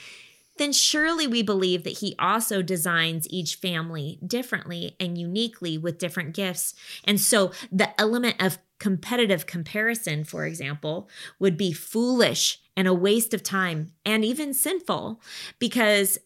[0.57, 6.33] Then surely we believe that He also designs each family differently and uniquely with different
[6.33, 6.73] gifts.
[7.03, 13.33] And so the element of competitive comparison, for example, would be foolish and a waste
[13.33, 15.19] of time and even sinful
[15.57, 16.19] because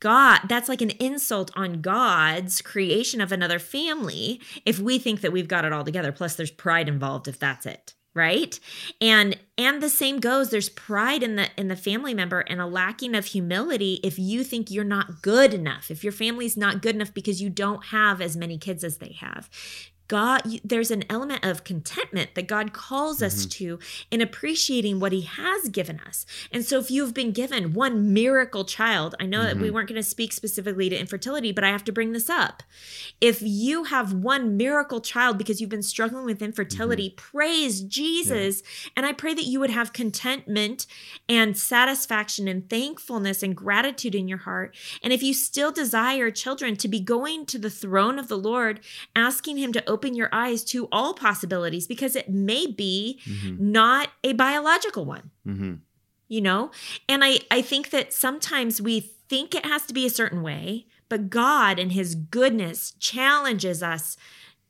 [0.00, 5.30] God, that's like an insult on God's creation of another family if we think that
[5.30, 6.10] we've got it all together.
[6.10, 8.58] Plus, there's pride involved if that's it, right
[9.02, 12.66] and and the same goes there's pride in the in the family member and a
[12.66, 16.94] lacking of humility if you think you're not good enough if your family's not good
[16.94, 19.50] enough because you don't have as many kids as they have
[20.08, 23.50] God, there's an element of contentment that God calls us mm-hmm.
[23.50, 23.78] to
[24.10, 26.24] in appreciating what He has given us.
[26.52, 29.46] And so, if you've been given one miracle child, I know mm-hmm.
[29.46, 29.74] that we mm-hmm.
[29.74, 32.62] weren't going to speak specifically to infertility, but I have to bring this up.
[33.20, 37.36] If you have one miracle child because you've been struggling with infertility, mm-hmm.
[37.36, 38.62] praise Jesus.
[38.62, 38.90] Yeah.
[38.96, 40.86] And I pray that you would have contentment
[41.28, 44.76] and satisfaction and thankfulness and gratitude in your heart.
[45.02, 48.80] And if you still desire children, to be going to the throne of the Lord,
[49.14, 53.72] asking Him to open open your eyes to all possibilities because it may be mm-hmm.
[53.72, 55.30] not a biological one.
[55.46, 55.74] Mm-hmm.
[56.28, 56.70] You know?
[57.08, 60.86] And I, I think that sometimes we think it has to be a certain way,
[61.08, 64.18] but God and His goodness challenges us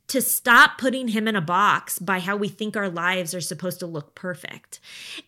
[0.08, 3.80] to stop putting him in a box by how we think our lives are supposed
[3.80, 4.78] to look perfect.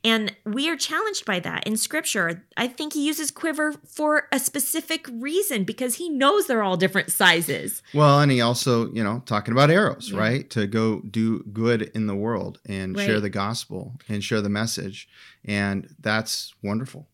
[0.04, 2.44] And we are challenged by that in scripture.
[2.56, 7.10] I think he uses quiver for a specific reason because he knows they're all different
[7.10, 7.82] sizes.
[7.92, 10.18] Well, and he also, you know, talking about arrows, yeah.
[10.18, 10.50] right?
[10.50, 13.04] To go do good in the world and right.
[13.04, 15.08] share the gospel and share the message.
[15.44, 17.08] And that's wonderful.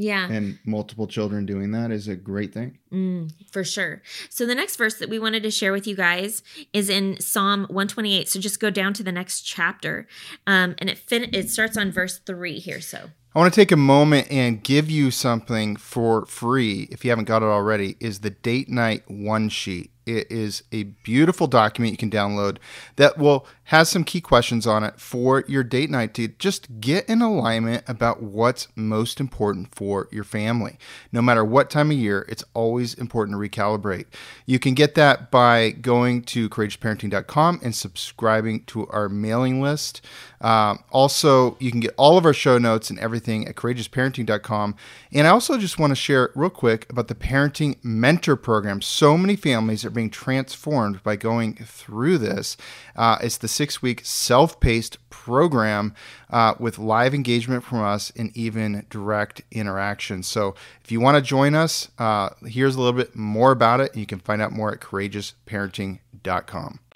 [0.00, 0.30] Yeah.
[0.30, 2.78] And multiple children doing that is a great thing.
[2.90, 4.00] Mm, for sure.
[4.30, 7.64] So the next verse that we wanted to share with you guys is in Psalm
[7.64, 8.26] 128.
[8.26, 10.08] So just go down to the next chapter.
[10.46, 12.80] Um, and it fin- it starts on verse 3 here.
[12.80, 17.12] So I want to take a moment and give you something for free if you
[17.12, 19.92] haven't got it already is the date night one sheet.
[20.04, 22.56] It is a beautiful document you can download
[22.96, 27.08] that will has some key questions on it for your date night to just get
[27.08, 30.76] in alignment about what's most important for your family.
[31.12, 34.06] No matter what time of year, it's always important to recalibrate.
[34.44, 40.04] You can get that by going to courageousparenting.com and subscribing to our mailing list.
[40.40, 44.74] Um, also, you can get all of our show notes and everything at courageousparenting.com.
[45.12, 48.80] And I also just want to share real quick about the Parenting Mentor Program.
[48.80, 52.56] So many families are being transformed by going through this.
[52.96, 55.94] Uh, it's the six week self paced program
[56.30, 60.22] uh, with live engagement from us and even direct interaction.
[60.22, 63.94] So if you want to join us, uh, here's a little bit more about it.
[63.94, 66.00] You can find out more at courageousparenting.com.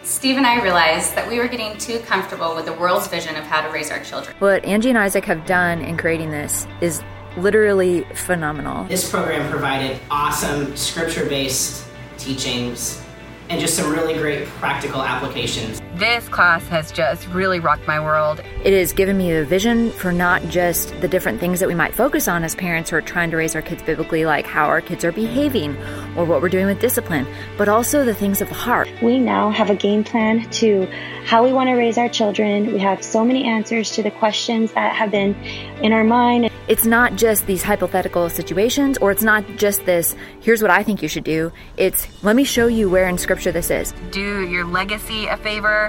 [0.02, 3.44] Steve and I realized that we were getting too comfortable with the world's vision of
[3.44, 4.36] how to raise our children.
[4.38, 7.02] What Angie and Isaac have done in creating this is
[7.38, 8.84] literally phenomenal.
[8.84, 11.86] This program provided awesome scripture based
[12.18, 13.02] teachings
[13.48, 15.80] and just some really great practical applications.
[15.94, 18.42] This class has just really rocked my world.
[18.64, 21.94] It has given me a vision for not just the different things that we might
[21.94, 24.80] focus on as parents who are trying to raise our kids biblically, like how our
[24.80, 25.76] kids are behaving
[26.16, 28.88] or what we're doing with discipline, but also the things of the heart.
[29.02, 30.88] We now have a game plan to
[31.26, 32.72] how we want to raise our children.
[32.72, 35.36] We have so many answers to the questions that have been
[35.80, 36.50] in our mind.
[36.66, 41.02] It's not just these hypothetical situations, or it's not just this, here's what I think
[41.02, 41.52] you should do.
[41.76, 43.92] It's, let me show you where in Scripture this is.
[44.10, 45.83] Do your legacy a favor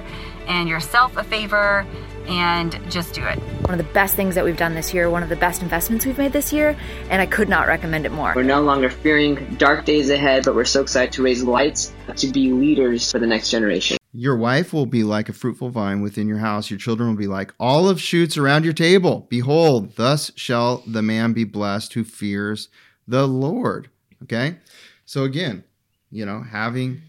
[0.48, 1.86] and yourself a favor
[2.28, 3.38] and just do it.
[3.62, 6.06] One of the best things that we've done this year, one of the best investments
[6.06, 6.76] we've made this year,
[7.10, 8.34] and I could not recommend it more.
[8.36, 12.28] We're no longer fearing dark days ahead, but we're so excited to raise lights to
[12.28, 13.98] be leaders for the next generation.
[14.14, 16.70] Your wife will be like a fruitful vine within your house.
[16.70, 19.28] Your children will be like olive shoots around your table.
[19.30, 22.70] Behold, thus shall the man be blessed who fears
[23.08, 23.90] the Lord.
[24.24, 24.58] Okay?
[25.06, 25.66] So, again,
[26.12, 27.02] you know, having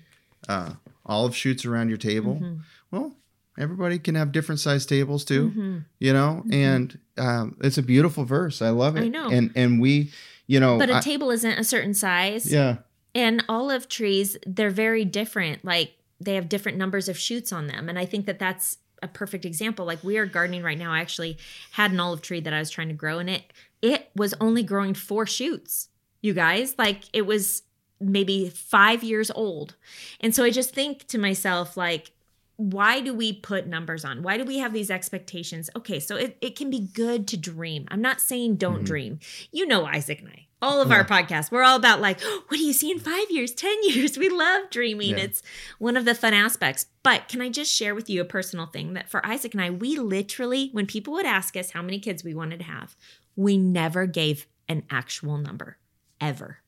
[0.49, 0.73] uh,
[1.07, 2.57] olive shoots around your table, mm-hmm.
[2.91, 3.15] well,
[3.59, 5.79] everybody can have different size tables too, mm-hmm.
[5.99, 6.53] you know, mm-hmm.
[6.53, 8.61] and um, it's a beautiful verse.
[8.61, 9.05] I love it.
[9.05, 9.31] I know.
[9.31, 10.13] And, and we,
[10.47, 12.53] you know, but a I, table isn't a certain size.
[12.53, 12.79] Yeah.
[13.15, 15.65] And olive trees, they're very different.
[15.65, 17.89] Like, they have different numbers of shoots on them.
[17.89, 19.85] And I think that that's a perfect example.
[19.85, 20.93] Like we are gardening right now.
[20.93, 21.39] I actually
[21.73, 24.63] had an olive tree that I was trying to grow and it it was only
[24.63, 25.89] growing four shoots.
[26.23, 27.63] You guys, like it was
[28.01, 29.75] maybe 5 years old.
[30.21, 32.13] And so I just think to myself like
[32.59, 34.23] why do we put numbers on?
[34.23, 35.69] Why do we have these expectations?
[35.77, 37.85] Okay, so it, it can be good to dream.
[37.89, 38.85] I'm not saying don't mm-hmm.
[38.85, 39.19] dream.
[39.53, 40.97] You know Isaac and I all of yeah.
[40.97, 43.77] our podcasts we're all about like oh, what do you see in five years ten
[43.83, 45.25] years we love dreaming yeah.
[45.25, 45.43] it's
[45.79, 48.95] one of the fun aspects but can i just share with you a personal thing
[48.95, 52.25] that for isaac and i we literally when people would ask us how many kids
[52.25, 52.97] we wanted to have
[53.37, 55.77] we never gave an actual number
[56.21, 56.59] ever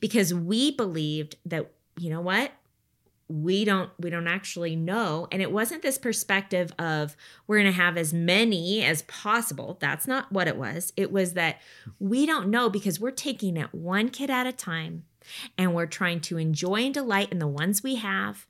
[0.00, 2.52] because we believed that you know what?
[3.28, 5.28] We don't we don't actually know.
[5.30, 7.16] And it wasn't this perspective of
[7.46, 9.76] we're going to have as many as possible.
[9.80, 10.92] That's not what it was.
[10.96, 11.60] It was that
[12.00, 15.04] we don't know because we're taking it one kid at a time
[15.56, 18.46] and we're trying to enjoy and delight in the ones we have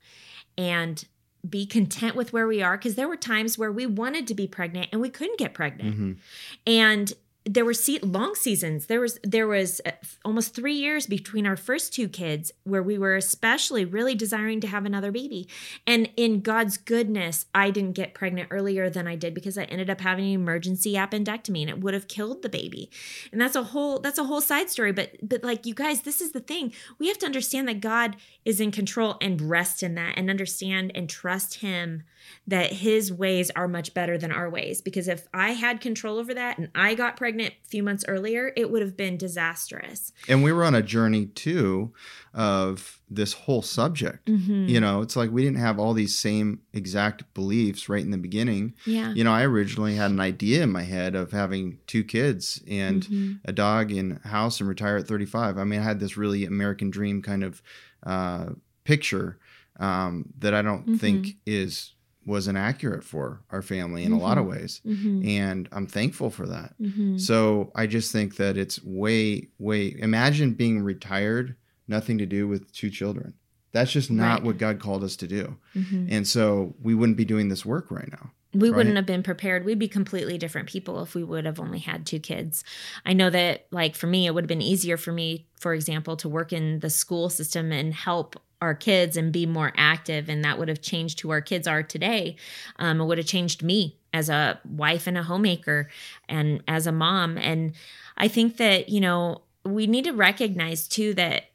[0.57, 1.05] and
[1.47, 2.77] be content with where we are.
[2.77, 5.97] Because there were times where we wanted to be pregnant and we couldn't get pregnant.
[5.99, 6.17] Mhm.
[6.65, 7.13] And
[7.45, 8.85] there were se- long seasons.
[8.85, 9.91] There was there was uh,
[10.23, 14.67] almost 3 years between our first two kids where we were especially really desiring to
[14.67, 15.47] have another baby.
[15.87, 19.89] And in God's goodness, I didn't get pregnant earlier than I did because I ended
[19.89, 22.91] up having an emergency appendectomy and it would have killed the baby.
[23.31, 26.21] And that's a whole that's a whole side story, but but like you guys, this
[26.21, 26.73] is the thing.
[26.99, 30.91] We have to understand that God is in control and rest in that and understand
[30.95, 32.03] and trust him
[32.47, 36.33] that his ways are much better than our ways because if I had control over
[36.33, 40.11] that and I got pregnant a few months earlier, it would have been disastrous.
[40.27, 41.93] And we were on a journey too
[42.33, 44.25] of this whole subject.
[44.27, 44.69] Mhm.
[44.69, 48.17] You know, it's like we didn't have all these same exact beliefs right in the
[48.17, 48.73] beginning.
[48.85, 49.13] Yeah.
[49.13, 53.03] You know, I originally had an idea in my head of having two kids and
[53.05, 53.39] Mhm.
[53.45, 55.57] a dog a house and retire at 35.
[55.57, 57.61] I mean, I had this really American dream kind of
[58.03, 58.51] uh,
[58.83, 59.37] picture
[59.79, 60.99] um, that I don't Mhm.
[60.99, 64.49] think is was inaccurate for our family in a lot of Mhm.
[64.49, 64.81] ways.
[64.85, 65.25] Mhm.
[65.27, 66.75] And I'm thankful for that.
[66.79, 67.19] Mhm.
[67.19, 69.95] So I just think that it's way, way.
[69.97, 71.55] Imagine being retired,
[71.91, 73.35] nothing to do with two children.
[73.73, 74.43] That's just not Right.
[74.43, 75.57] what God called us to do.
[75.75, 76.07] Mhm.
[76.09, 78.31] And so we wouldn't be doing this work right now.
[78.53, 78.75] we right?
[78.75, 79.63] wouldn't have been prepared.
[79.63, 82.65] We'd be completely different people if we would have only had two kids.
[83.05, 86.17] I know that, like, for me, it would have been easier for me, for example,
[86.17, 90.27] to work in the school system and help our kids and be more active.
[90.27, 92.35] And that would have changed who our kids are today.
[92.77, 95.89] Um, it would have changed me as a wife and a homemaker
[96.27, 97.37] and as a mom.
[97.37, 97.71] And
[98.17, 101.50] I think that, you know, we need to recognize too that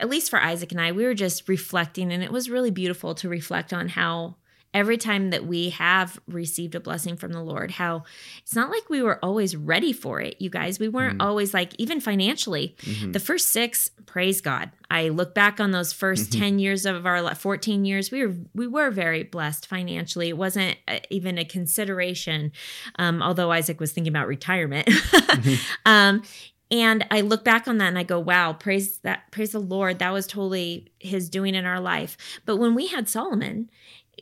[0.00, 3.14] at least for Isaac and I, we were just reflecting, and it was really beautiful
[3.16, 4.36] to reflect on how
[4.74, 8.02] every time that we have received a blessing from the Lord, how
[8.42, 10.78] it's not like we were always ready for it, you guys.
[10.78, 11.24] We weren't Mhm.
[11.24, 13.14] always like, even financially, Mhm.
[13.14, 14.70] the first six, praise God.
[14.90, 16.38] I look back on those 1st Mhm.
[16.38, 20.28] 10 years of our 14 years, we were we were very blessed financially.
[20.28, 22.52] It wasn't uh, even a consideration,
[22.98, 24.86] um, although Isaac was thinking about retirement.
[25.86, 26.22] um,
[26.70, 29.98] and I look back on that and I go, wow, praise that, praise the Lord.
[29.98, 32.16] That was totally his doing in our life.
[32.44, 33.70] But when we had Solomon,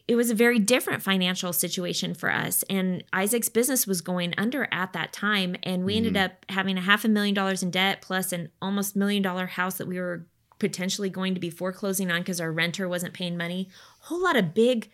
[0.07, 2.63] it was a very different financial situation for us.
[2.71, 5.57] And Isaac's business was going under at that time.
[5.65, 6.25] And we ended Mhm.
[6.25, 9.79] up having a half a million dollars in debt plus an almost million dollar house
[9.79, 10.27] that we were
[10.59, 13.69] potentially going to be foreclosing on because our renter wasn't paying money.
[14.03, 14.91] A whole lot of big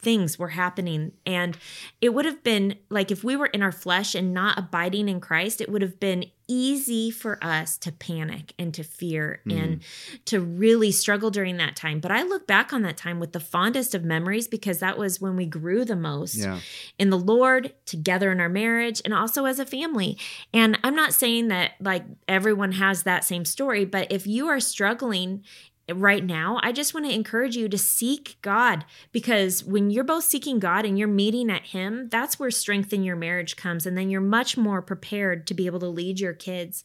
[0.00, 1.12] things were happening.
[1.26, 1.56] And
[2.00, 5.20] it would have been like if we were in our flesh and not abiding in
[5.20, 9.58] Christ, it would have been easy for us to panic and to fear mm-hmm.
[9.58, 9.82] and
[10.24, 12.00] to really struggle during that time.
[12.00, 15.20] But I look back on that time with the fondest of memories because that was
[15.20, 16.60] when we grew the most Yeah.
[16.98, 20.16] in the Lord, together in our marriage, and also as a family.
[20.54, 24.60] And I'm not saying that like everyone has that same story, but if you are
[24.60, 25.44] struggling
[25.94, 30.24] right now, I just want to encourage you to seek God because when you're both
[30.24, 33.86] seeking God and you're meeting at Him, that's where strength in your marriage comes.
[33.86, 36.82] And then you're much more prepared to be able to lead your kids.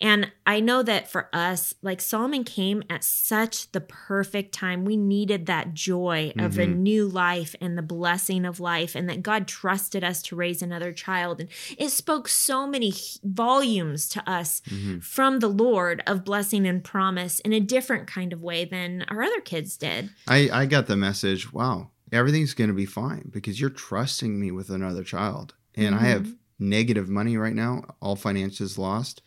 [0.00, 4.84] And I know that for us, like Solomon came at such the perfect time.
[4.84, 6.76] We needed that joy of a Mhm.
[6.78, 10.92] new life and the blessing of life, and that God trusted us to raise another
[10.92, 11.40] child.
[11.40, 15.02] And it spoke so many volumes to us Mhm.
[15.02, 19.22] from the Lord of blessing and promise in a different kind of way than our
[19.22, 20.10] other kids did.
[20.28, 24.50] I, I got the message wow, everything's going to be fine because you're trusting me
[24.52, 25.54] with another child.
[25.74, 26.36] And I have Mhm.
[26.60, 29.22] negative money right now, all finances lost,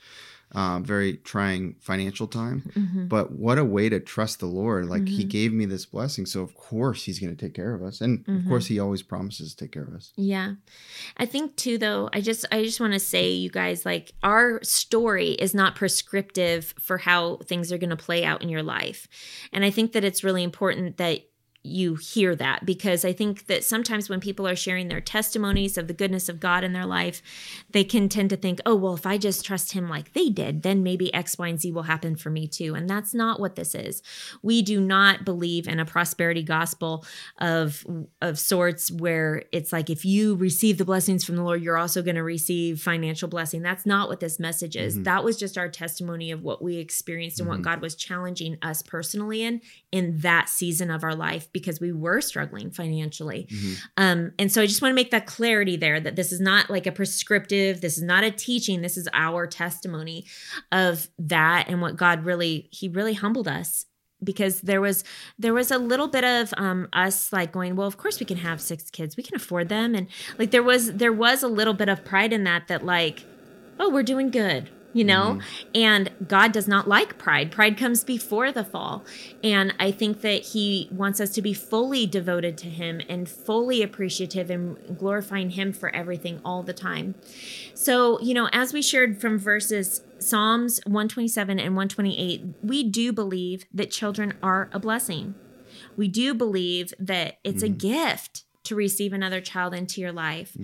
[0.53, 2.63] uh, very trying financial time.
[2.73, 3.09] Mhm.
[3.09, 4.85] But what a way to trust the Lord.
[4.87, 5.29] Like he Mhm.
[5.29, 6.25] gave me this blessing.
[6.25, 7.99] So, of course, he's going to take care of us.
[7.99, 8.47] And of Mhm.
[8.47, 10.13] course, he always promises to take care of us.
[10.15, 10.55] Yeah.
[11.17, 14.63] I think too though, I just I just want to say you guys like our
[14.63, 19.07] story is not prescriptive for how things are going to play out in your life.
[19.51, 21.26] And I think that it's really important that
[21.67, 25.87] you hear that because I think that sometimes when people are sharing their testimonies of
[25.87, 27.21] the goodness of God in their life,
[27.69, 30.63] they can tend to think, oh, well, if I just trust Him like they did,
[30.63, 32.75] then maybe X, Y, and Z will happen for me too.
[32.75, 34.01] And that's not what this is.
[34.41, 37.05] We do not believe in a prosperity gospel
[37.39, 37.85] of
[38.21, 42.01] of sorts where it's like if you receive the blessings from the Lord, you're also
[42.01, 43.61] going to receive financial blessing.
[43.61, 44.97] That's not what this message is.
[44.97, 45.03] Mhm.
[45.03, 47.63] That was just our testimony of what we experienced and what Mhm.
[47.63, 52.21] God was challenging us personally in in that season of our life because we were
[52.21, 53.47] struggling financially.
[53.51, 53.77] Mhm.
[53.97, 56.69] Um, and so I just want to make that clarity there that this is not
[56.69, 60.25] like a prescriptive, this is not a teaching, this is our testimony
[60.71, 63.85] of that and what God really, He really humbled us
[64.23, 65.03] because there was
[65.37, 68.37] there was a little bit of um us like going well of course we can
[68.37, 70.07] have six kids we can afford them and
[70.39, 73.23] like there was there was a little bit of pride in that that like
[73.79, 75.37] oh we're doing good you know?
[75.39, 75.69] Mm-hmm.
[75.75, 77.51] And God does not like pride.
[77.51, 79.05] Pride comes before the fall.
[79.43, 83.81] And I think that He wants us to be fully devoted to Him and fully
[83.83, 87.15] appreciative and glorifying Him for everything all the time.
[87.73, 93.65] So, you know, as we shared from verses Psalms 127 and 128, we do believe
[93.73, 95.35] that children are a blessing.
[95.95, 97.77] We do believe that it's a mm-hmm.
[97.77, 100.55] gift to receive another child into your life.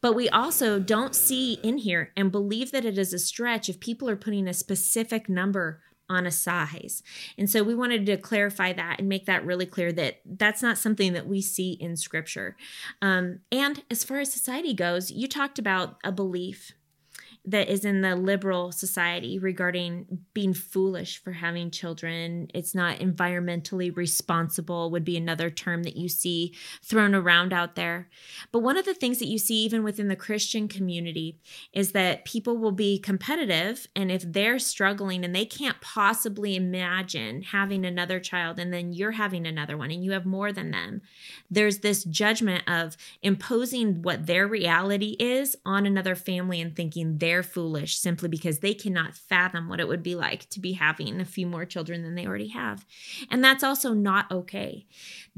[0.00, 3.80] But we also don't see in here and believe that it is a stretch if
[3.80, 5.80] people are putting a specific number
[6.10, 7.04] on a size.
[7.38, 10.76] And so we wanted to clarify that and make that really clear that that's not
[10.76, 12.56] something that we see in scripture.
[13.00, 16.72] Um, and as far as society goes, you talked about a belief
[17.46, 22.48] that is in the liberal society regarding being foolish for having children.
[22.52, 28.08] It's not environmentally responsible, would be another term that you see thrown around out there.
[28.52, 31.38] But one of the things that you see even within the Christian community
[31.72, 33.86] is that people will be competitive.
[33.96, 39.12] And if they're struggling and they can't possibly imagine having another child and then you're
[39.12, 41.00] having another one and you have more than them,
[41.50, 47.29] there's this judgment of imposing what their reality is on another family and thinking they're
[47.42, 51.24] foolish simply because they cannot fathom what it would be like to be having a
[51.24, 52.84] few more children than they already have.
[53.30, 54.86] And that's also not okay.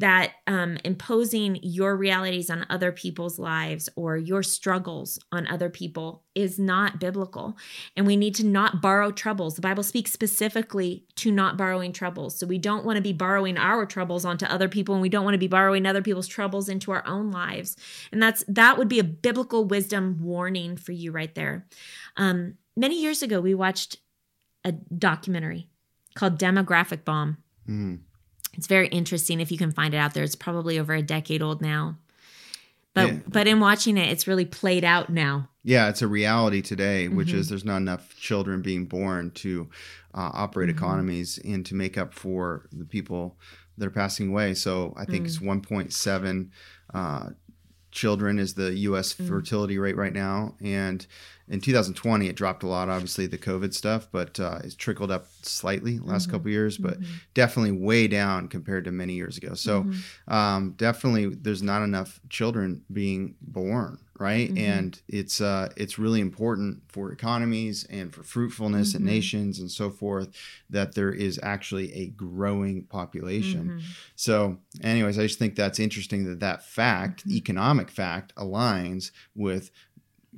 [0.03, 6.25] That um, imposing your realities on other people's lives or your struggles on other people
[6.35, 7.57] is not biblical.
[7.97, 9.55] And we need to not borrow troubles.
[9.55, 12.37] The Bible speaks specifically to not borrowing troubles.
[12.37, 15.25] So we don't want to be borrowing our troubles onto other people and we don't
[15.25, 17.77] want to be borrowing other people's troubles into our own lives.
[18.11, 21.69] And that's that would be a biblical wisdom warning for you right there.
[22.17, 23.99] Um, many years ago, we watched
[24.65, 25.69] a documentary
[26.17, 27.39] called Demographic Bomb.
[28.55, 30.25] It's very interesting if you can find it out there.
[30.25, 31.97] It's probably over a decade old now.
[32.95, 33.19] But Yeah.
[33.27, 35.49] but in watching it, it's really played out now.
[35.65, 37.39] Yeah, it's a reality today, which Mm-hmm.
[37.39, 39.71] is there's not enough children being born to
[40.15, 40.79] uh, operate Mm-hmm.
[40.79, 43.39] economies and to make up for the people
[43.79, 44.53] that are passing away.
[44.53, 45.63] So I think it's Mm.
[45.65, 46.51] 1.7
[46.93, 47.31] uh,
[47.91, 49.15] children is the U.S.
[49.15, 49.29] Mm.
[49.29, 51.07] fertility rate right now, and
[51.49, 52.89] in 2020 it dropped a lot.
[52.89, 56.31] Obviously the COVID stuff, but uh, it's trickled up slightly last Mm-hmm.
[56.33, 56.99] couple of years, but
[57.35, 59.55] definitely way down compared to many years ago.
[59.55, 60.33] So Mm-hmm.
[60.35, 64.59] um, definitely there's not enough children being born right Mm-hmm.
[64.59, 68.97] and it's uh it's really important for economies and for fruitfulness Mm-hmm.
[68.99, 70.29] and nations and so forth
[70.71, 73.79] that there is actually a growing population Mm-hmm.
[74.15, 77.37] so anyways i just think that's interesting that that fact Mm-hmm.
[77.37, 79.71] economic fact aligns with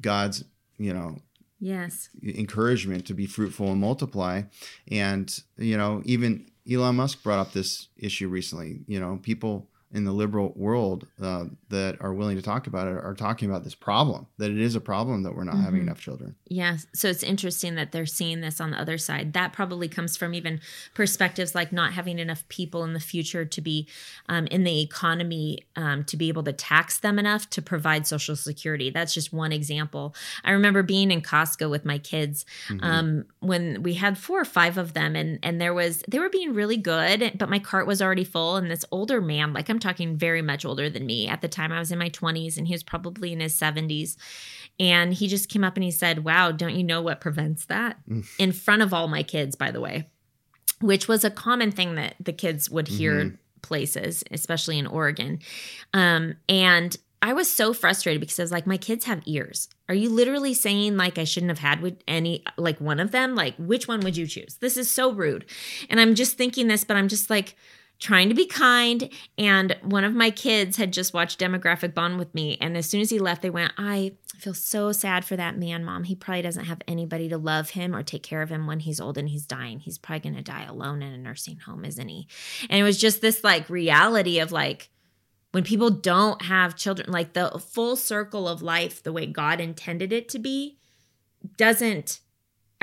[0.00, 0.44] god's
[0.78, 1.16] you know
[1.60, 2.10] Yes.
[2.22, 4.42] encouragement to be fruitful and multiply.
[4.90, 8.80] And, you know, even Elon Musk brought up this issue recently.
[8.86, 12.96] You know, people in the liberal world uh, that are willing to talk about it
[12.96, 16.00] are talking about this problem, that it is a problem that we're not having enough
[16.00, 16.34] children.
[16.48, 16.78] Yeah.
[16.92, 19.34] So it's interesting that they're seeing this on the other side.
[19.34, 20.60] That probably comes from even
[20.94, 23.88] perspectives like not having enough people in the future to be
[24.28, 28.34] um, in the economy um, to be able to tax them enough to provide Social
[28.34, 28.90] Security.
[28.90, 30.14] That's just one example.
[30.42, 32.44] I remember being in Costco with my kids
[32.82, 36.30] um, when we had four or five of them, and and there was they were
[36.30, 39.78] being really good, but my cart was already full, and this older man, like I'm
[39.84, 42.66] talking very much older than me at the time, I was in my 20s, and
[42.66, 44.16] he was probably in his 70s.
[44.80, 47.98] And he just came up and he said, Wow, don't you know what prevents that?
[48.38, 50.08] In front of all my kids, by the way,
[50.80, 55.38] which was a common thing that the kids would hear places, especially in Oregon.
[55.92, 59.68] Um, and I was so frustrated because I was like, my kids have ears.
[59.88, 63.34] Are you literally saying like I shouldn't have had with any like one of them?
[63.34, 64.56] Like which one would you choose?
[64.56, 65.46] This is so rude.
[65.88, 67.56] And I'm just thinking this, but I'm just like
[68.00, 69.08] trying to be kind.
[69.38, 72.58] And one of my kids had just watched Demographic Bomb with me.
[72.60, 75.84] And as soon as he left, they went, I feel so sad for that man,
[75.84, 76.04] mom.
[76.04, 79.00] He probably doesn't have anybody to love him or take care of him when he's
[79.00, 79.78] old and he's dying.
[79.78, 82.28] He's probably going to die alone in a nursing home, isn't he?
[82.68, 84.90] And it was just this like reality of like,
[85.52, 90.12] when people don't have children, like the full circle of life, the way God intended
[90.12, 90.78] it to be,
[91.56, 92.20] doesn't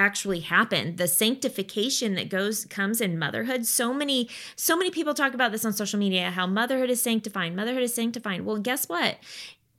[0.01, 0.95] actually happen.
[0.95, 3.65] The sanctification that goes comes in motherhood.
[3.65, 7.55] So many so many people talk about this on social media how motherhood is sanctifying
[7.55, 8.43] motherhood is sanctifying.
[8.43, 9.17] Well guess what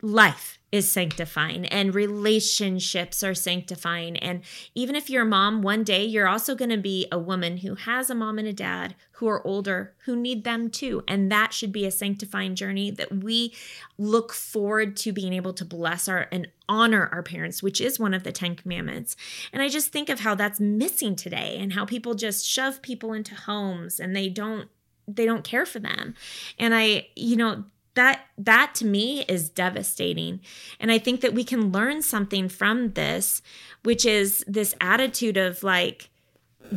[0.03, 4.16] life is sanctifying and relationships are sanctifying.
[4.16, 4.40] And
[4.74, 7.76] even if you're a mom one day you're also going to be a woman who
[7.76, 11.05] has a mom and a dad who are older who need them too.
[11.07, 13.55] And that should be a sanctifying journey that we
[13.96, 18.14] look forward to being able to bless our and honor our parents which is one
[18.14, 19.14] of the 10 commandments.
[19.53, 23.12] And i just think of how that's missing today and how people just shove people
[23.12, 24.68] into homes and they don't
[25.07, 26.14] they don't care for them.
[26.59, 27.64] And i you know
[27.95, 30.40] that that to me is devastating
[30.80, 33.43] and i think that we can learn something from this
[33.82, 36.11] which is this attitude of like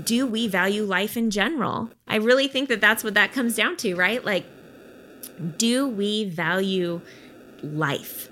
[0.04, 3.76] do we value life in general i really think that that's what that comes down
[3.76, 4.46] to right like
[5.58, 7.02] do we value
[7.64, 8.30] life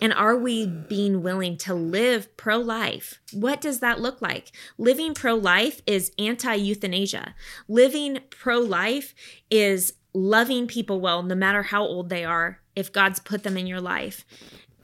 [0.00, 3.20] and are we being willing to live pro life?
[3.32, 4.52] What does that look like?
[4.78, 7.34] Living pro life is anti euthanasia.
[7.68, 9.14] Living pro life
[9.50, 13.66] is loving people well, no matter how old they are, if God's put them in
[13.66, 14.24] your life.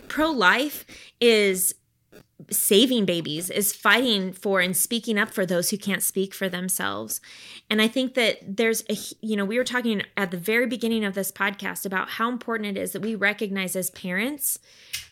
[0.08, 0.84] Pro life
[1.20, 1.74] is
[2.50, 7.20] saving babies is fighting for and speaking up for those who can't speak for themselves
[7.70, 11.04] and i think that there's a you know we were talking at the very beginning
[11.04, 14.58] of this podcast about how important it is that we recognize as parents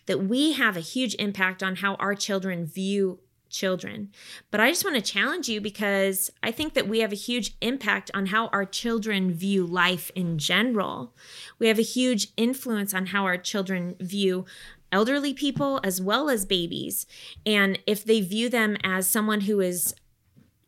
[0.06, 4.10] that we have a huge impact on how our children view children.
[4.50, 7.56] But I just want to challenge you because I think that we have a huge
[7.60, 11.14] impact on how our children view life in general.
[11.58, 14.46] We have a huge influence on how our children view
[14.92, 17.06] elderly people as well as babies.
[17.46, 19.94] And if they view them as someone who is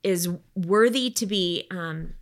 [0.02, 2.14] is worthy to be um,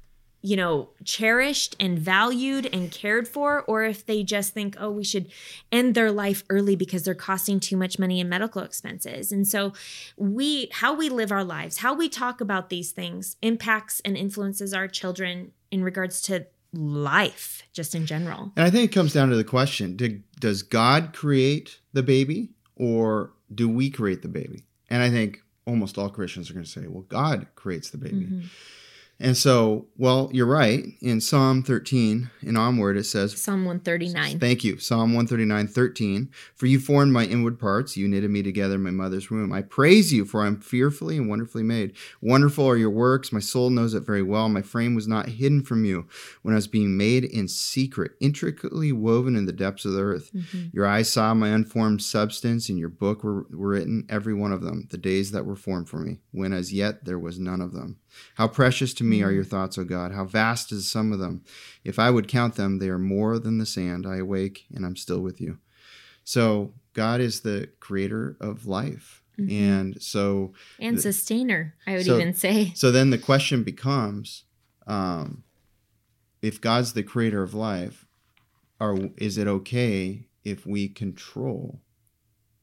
[0.42, 5.04] you know, cherished and valued and cared for, or if they just think, oh, we
[5.04, 5.30] should
[5.70, 9.32] end their life early because they're costing too much money in medical expenses.
[9.32, 9.72] And so,
[10.16, 14.72] we, how we live our lives, how we talk about these things impacts and influences
[14.72, 18.52] our children in regards to life, just in general.
[18.56, 22.50] And I think it comes down to the question did, Does God create the baby,
[22.76, 24.64] or do we create the baby?
[24.88, 28.26] And I think almost all Christians are going to say, well, God creates the baby.
[28.26, 28.46] Mm-hmm.
[29.22, 30.82] And so, well, you're right.
[31.02, 34.40] In Psalm 13 and onward, it says Psalm 139.
[34.40, 34.78] Thank you.
[34.78, 36.30] Psalm 139, 13.
[36.56, 39.52] For you formed my inward parts, you knitted me together in my mother's womb.
[39.52, 41.94] I praise you, for I am fearfully and wonderfully made.
[42.22, 43.30] Wonderful are your works.
[43.30, 44.48] My soul knows it very well.
[44.48, 46.08] My frame was not hidden from you
[46.40, 50.30] when I was being made in secret, intricately woven in the depths of the earth.
[50.32, 50.68] Mm-hmm.
[50.72, 54.62] Your eyes saw my unformed substance, and your book were, were written, every one of
[54.62, 57.72] them, the days that were formed for me, when as yet there was none of
[57.74, 57.98] them.
[58.34, 59.50] How precious to me are your mm.
[59.50, 60.12] thoughts, O God.
[60.12, 61.42] How vast is some of them.
[61.84, 64.06] If I would count them, they are more than the sand.
[64.06, 65.58] I awake and I'm still with you.
[66.24, 69.22] So, God is the creator of life.
[69.38, 69.64] Mm-hmm.
[69.64, 72.72] And so, and the, sustainer, I would so, even say.
[72.74, 74.44] So then the question becomes
[74.86, 75.44] um,
[76.42, 78.06] if God's the creator of life,
[78.80, 81.80] are, is it okay if we control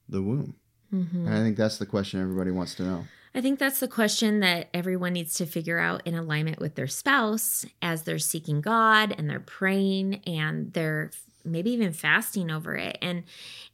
[0.09, 0.55] the womb?
[0.93, 1.27] Mm-hmm.
[1.27, 3.05] And I think that's the question everybody wants to know.
[3.37, 6.87] I think that's the question that everyone needs to figure out in alignment with their
[6.87, 11.11] spouse as they're seeking God and they're praying and they're
[11.45, 13.25] maybe even fasting over it and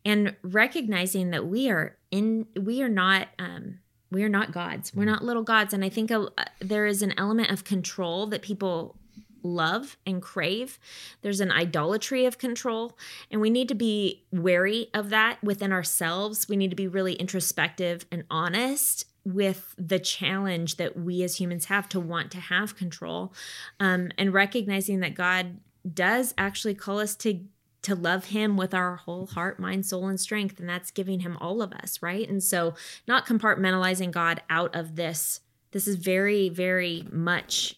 [0.03, 3.79] and recognizing that we are in we are not um
[4.11, 4.93] we are not gods.
[4.93, 6.27] We're not little gods and I think a,
[6.59, 8.97] there is an element of control that people
[9.43, 10.77] love and crave.
[11.21, 12.97] There's an idolatry of control,
[13.29, 16.47] and we need to be wary of that within ourselves.
[16.47, 21.65] We need to be really introspective and honest with the challenge that we as humans
[21.65, 23.33] have to want to have control
[23.79, 25.57] um, and recognizing that god
[25.91, 27.41] does actually call us to
[27.83, 31.37] to love him with our whole heart mind soul and strength and that's giving him
[31.37, 32.27] all of us right?
[32.27, 32.73] And so
[33.07, 37.75] not compartmentalizing god out of this this is very very much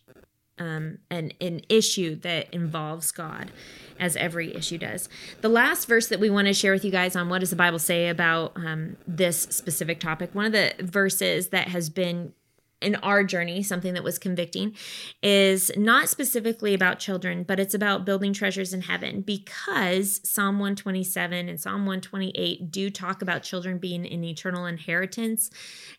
[0.57, 3.51] um, an an issue that involves God,
[3.99, 5.09] as every issue does.
[5.41, 7.55] The last verse that we want to share with you guys on what does the
[7.55, 10.33] Bible say about um, this specific topic.
[10.33, 12.33] One of the verses that has been
[12.81, 14.75] in our journey, something that was convicting,
[15.23, 21.49] is not specifically about children, but it's about building treasures in heaven because Psalm 127
[21.49, 25.49] and Psalm 128 do talk about children being an eternal inheritance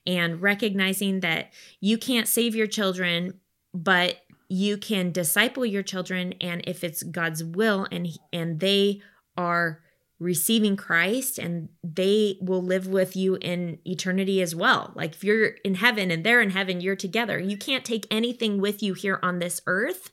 [0.07, 3.40] and recognizing that you can't save your children,
[3.74, 4.18] but
[4.49, 9.01] you can disciple your children and if it's God's will and and they
[9.36, 9.82] are
[10.18, 14.92] receiving Christ and they will live with you in eternity as well.
[14.94, 17.38] Like if you're in heaven and they're in heaven, you're together.
[17.38, 20.11] You can't take anything with you here on this earth.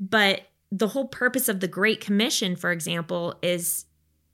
[0.00, 3.84] But the whole purpose of the Great Commission, for example, is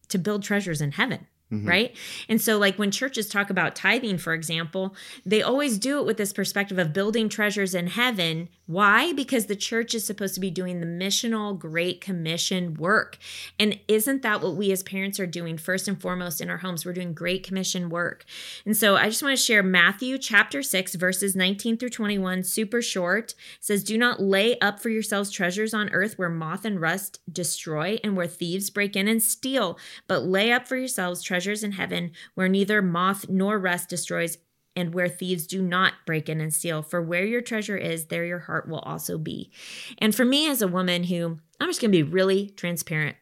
[0.08, 1.26] to build treasures in heaven.
[1.52, 1.68] Mm-hmm.
[1.68, 1.96] Right.
[2.28, 4.94] And so, like when churches talk about tithing, for example,
[5.26, 8.48] they always do it with this perspective of building treasures in heaven.
[8.66, 9.12] Why?
[9.12, 13.18] Because the church is supposed to be doing the missional Great Commission work.
[13.58, 16.86] And isn't that what we as parents are doing first and foremost in our homes?
[16.86, 18.24] We're doing Great Commission work.
[18.64, 22.80] And so, I just want to share Matthew chapter 6, verses 19 through 21, super
[22.80, 23.32] short.
[23.32, 27.18] It says, Do not lay up for yourselves treasures on earth where moth and rust
[27.32, 29.76] destroy and where thieves break in and steal,
[30.06, 34.36] but lay up for yourselves treasures treasures in heaven where neither moth nor rust destroys
[34.76, 36.82] and where thieves do not break in and steal.
[36.82, 39.50] For where your treasure is, there your heart will also be.
[39.98, 43.16] And for me, as a woman who, I'm just going to be really transparent.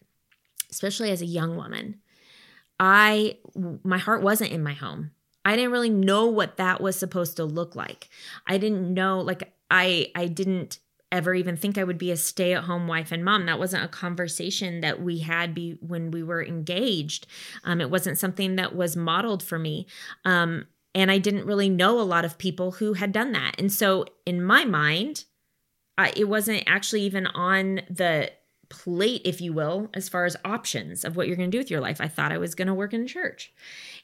[0.70, 2.00] especially as a young woman,
[2.78, 3.38] I
[3.82, 5.12] my heart wasn't in my home.
[5.44, 8.08] I didn't really know what that was supposed to look like.
[8.46, 10.78] I didn't know like I I didn't
[11.10, 13.46] ever even think I would be a stay-at-home wife and mom.
[13.46, 17.26] That wasn't a conversation that we had be when we were engaged.
[17.64, 19.86] Um, it wasn't something that was modeled for me.
[20.24, 23.54] Um, and I didn't really know a lot of people who had done that.
[23.58, 25.24] And so in my mind,
[26.16, 28.30] it wasn't actually even on the
[28.68, 31.70] plate, if you will, as far as options of what you're going to do with
[31.70, 32.00] your life.
[32.00, 33.52] I thought I was going to work in church.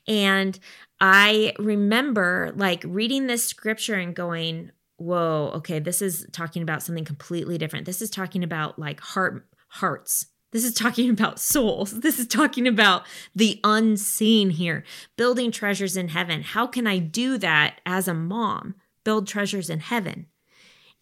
[0.09, 0.59] And
[1.01, 7.05] I remember like reading this scripture and going, whoa, okay, this is talking about something
[7.05, 7.87] completely different.
[7.87, 10.27] This is talking about like heart hearts.
[10.53, 12.01] This is talking about souls.
[12.01, 14.85] This is talking about the unseen here,
[15.17, 16.43] building treasures in heaven.
[16.43, 18.77] How can I do that as a mom?
[19.03, 20.27] Build treasures in heaven.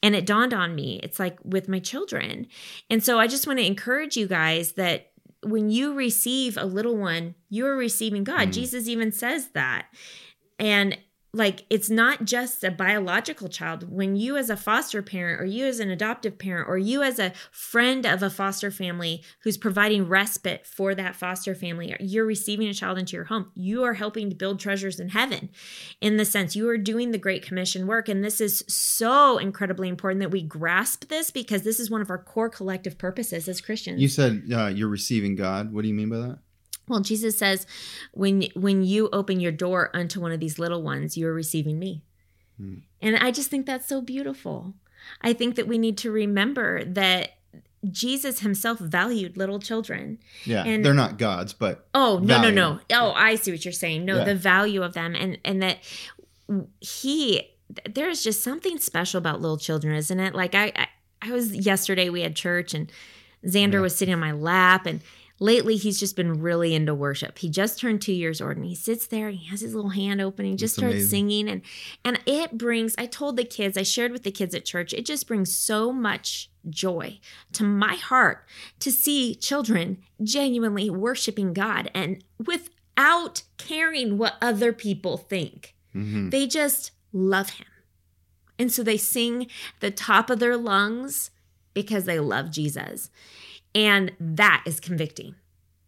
[0.04, 2.48] And it dawned on me, it's like with my children.
[2.90, 5.12] And so I just want to encourage you guys that
[5.44, 8.48] when you receive a little one, you're receiving God.
[8.48, 8.52] Mm.
[8.52, 9.86] Jesus even says that.
[10.58, 10.98] And
[11.34, 13.90] like it's not just a biological child.
[13.90, 17.18] When you as a foster parent or you as an adoptive parent or you as
[17.18, 22.68] a friend of a foster family who's providing respite for that foster family you're receiving
[22.68, 23.50] a child into your home.
[23.54, 25.48] You are helping to build treasures in heaven
[26.02, 28.10] in the sense you are doing the great commission work.
[28.10, 32.10] And this is so incredibly important that we grasp this because this is one of
[32.10, 34.02] our core collective purposes as christians.
[34.02, 35.72] You said uh, you're receiving god.
[35.72, 36.38] What do you mean by that
[36.92, 37.66] well, Jesus says,
[38.12, 41.78] when when you open your door unto one of these little ones, you are receiving
[41.78, 42.02] me.
[42.58, 42.74] Hmm.
[43.00, 44.74] And I just think that's so beautiful.
[45.20, 47.30] I think that we need to remember that
[47.90, 50.18] Jesus himself valued little children.
[50.44, 50.64] Yeah.
[50.64, 52.52] And they're not gods, but Oh, no, value.
[52.52, 52.80] no, no.
[52.92, 54.04] Oh, I see what you're saying.
[54.04, 54.24] No, yeah.
[54.24, 55.78] the value of them and and that
[56.80, 57.48] he
[57.90, 60.34] there's just something special about little children, isn't it?
[60.34, 60.88] Like I I,
[61.22, 62.92] I was yesterday we had church and
[63.44, 63.80] Xander yeah.
[63.80, 65.00] was sitting on my lap and
[65.42, 67.38] lately he's just been really into worship.
[67.38, 69.90] He just turned two years old and he sits there and he has his little
[69.90, 70.44] hand open.
[70.44, 71.10] And he just That's starts amazing.
[71.10, 71.62] singing and
[72.04, 72.94] and it brings.
[72.96, 74.92] I told the kids, I shared with the kids at church.
[74.94, 77.18] It just brings so much joy
[77.54, 78.46] to my heart
[78.80, 85.74] to see children genuinely worshiping God and without caring what other people think.
[85.94, 86.30] Mm-hmm.
[86.30, 87.66] They just love Him.
[88.58, 89.48] And so they sing
[89.80, 91.30] the top of their lungs
[91.74, 93.10] because they love Jesus.
[93.74, 95.34] And that is convicting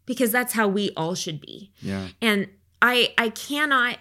[0.05, 1.71] because that's how we all should be.
[1.81, 2.07] Yeah.
[2.21, 2.47] And
[2.81, 3.99] I I cannot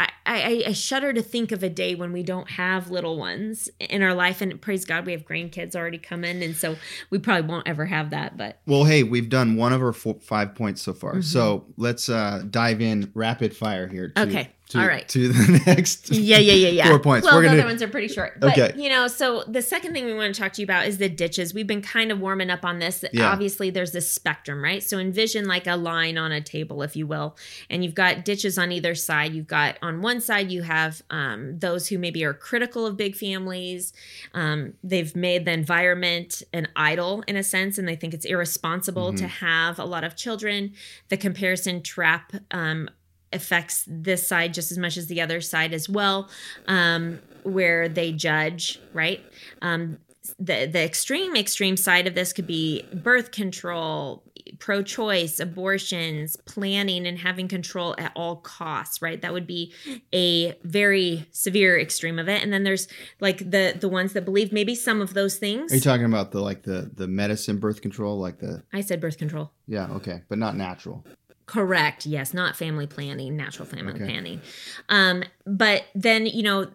[0.00, 3.70] I, I, I, shudder to think of a day when we don't have little ones
[3.78, 4.40] in our life.
[4.40, 6.42] And praise God, we have grandkids already coming.
[6.42, 6.76] And so
[7.10, 8.36] we probably won't ever have that.
[8.36, 11.12] But well, hey, we've done one of our four, five points so far.
[11.12, 11.20] Mm-hmm.
[11.20, 14.08] So let's uh, dive in rapid fire here.
[14.08, 15.08] To, okay to, All right.
[15.08, 16.88] to the next yeah yeah yeah yeah.
[16.88, 17.24] four points.
[17.24, 17.60] Well We're the gonna...
[17.60, 18.40] other ones are pretty short.
[18.40, 18.74] But okay.
[18.76, 21.08] you know so the second thing we want to talk to you about is the
[21.08, 21.54] ditches.
[21.54, 23.04] We've been kind of warming up on this.
[23.12, 23.30] Yeah.
[23.30, 24.82] obviously there's this spectrum right?
[24.82, 27.36] So envision like a line on a table if you will
[27.70, 29.32] and you've got ditches on either side.
[29.32, 33.14] You've got on one side you have um, those who maybe are critical of big
[33.14, 33.92] families.
[34.32, 39.08] Um, they've made the environment an idol in a sense and they think it's irresponsible
[39.08, 39.18] mm-hmm.
[39.18, 40.74] to have a lot of children.
[41.08, 42.88] The comparison trap um,
[43.34, 46.28] affects this side just as much as the other side as well,
[46.66, 49.20] um, where they judge, right?
[49.62, 49.98] Um,
[50.38, 54.22] the the extreme extreme side of this could be birth control
[54.58, 59.20] pro-choice abortions planning and having control at all costs right?
[59.22, 59.72] That would be
[60.12, 62.42] a very severe extreme of it.
[62.42, 62.88] And then there's
[63.20, 65.72] like the the ones that believe maybe some of those things.
[65.72, 69.00] Are you talking about the like the the medicine birth control like the i said
[69.00, 69.52] birth control.
[69.66, 71.04] Yeah okay but not natural
[71.46, 72.06] Correct.
[72.06, 74.04] Yes, not family planning, natural family okay.
[74.04, 74.40] planning.
[74.88, 76.68] Um, but then, you know,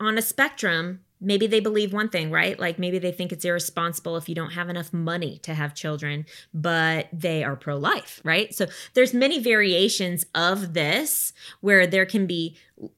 [0.00, 2.58] on a spectrum, maybe they believe one thing, right?
[2.58, 6.26] Like maybe they think it's irresponsible if you don't have enough money to have children,
[6.52, 8.54] but they are pro-life, right?
[8.54, 12.56] So there's many variations of this where there can be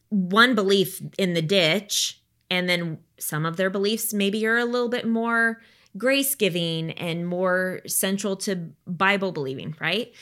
[0.08, 2.20] one belief in the ditch
[2.50, 5.60] and then some of their beliefs maybe are a little bit more
[5.96, 10.12] grace giving and more central to Bible believing, right?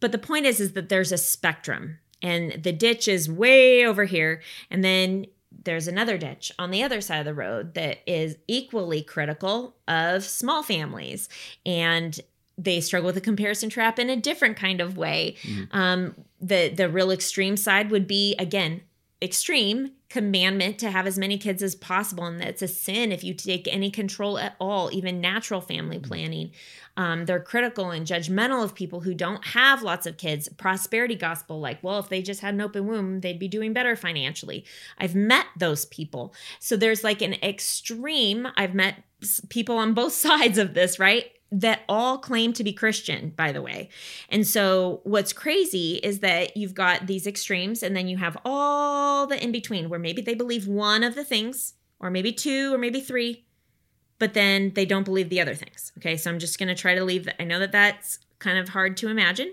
[0.00, 4.04] But the point is, is that there's a spectrum and the ditch is way over
[4.04, 4.42] here.
[4.70, 5.26] And then
[5.64, 10.24] there's another ditch on the other side of the road that is equally critical of
[10.24, 11.28] small families.
[11.66, 12.18] And
[12.56, 15.36] they struggle with the comparison trap in a different kind of way.
[15.42, 15.76] Mm-hmm.
[15.76, 18.82] Um, the the real extreme side would be again
[19.22, 23.32] extreme commandment to have as many kids as possible and it's a sin if you
[23.32, 26.08] take any control at all even natural family mm-hmm.
[26.08, 26.50] planning.
[26.96, 30.48] Um, they're critical and judgmental of people who don't have lots of kids.
[30.48, 33.96] Prosperity gospel like well if they just had an open womb they'd be doing better
[33.96, 34.64] financially.
[34.98, 36.34] I've met those people.
[36.58, 39.02] So there's like an extreme i've met
[39.48, 43.60] people on both sides of this right that all claim to be Christian, by the
[43.60, 43.90] way.
[44.30, 49.26] And so what's crazy is that you've got these extremes and then you have all
[49.26, 52.78] the in between where maybe they believe one of the things or maybe two or
[52.78, 53.44] maybe three,
[54.18, 55.92] but then they don't believe the other things.
[55.98, 56.16] Okay?
[56.16, 57.40] So I'm just going to try to leave that.
[57.40, 59.52] I know that that's kind of hard to imagine,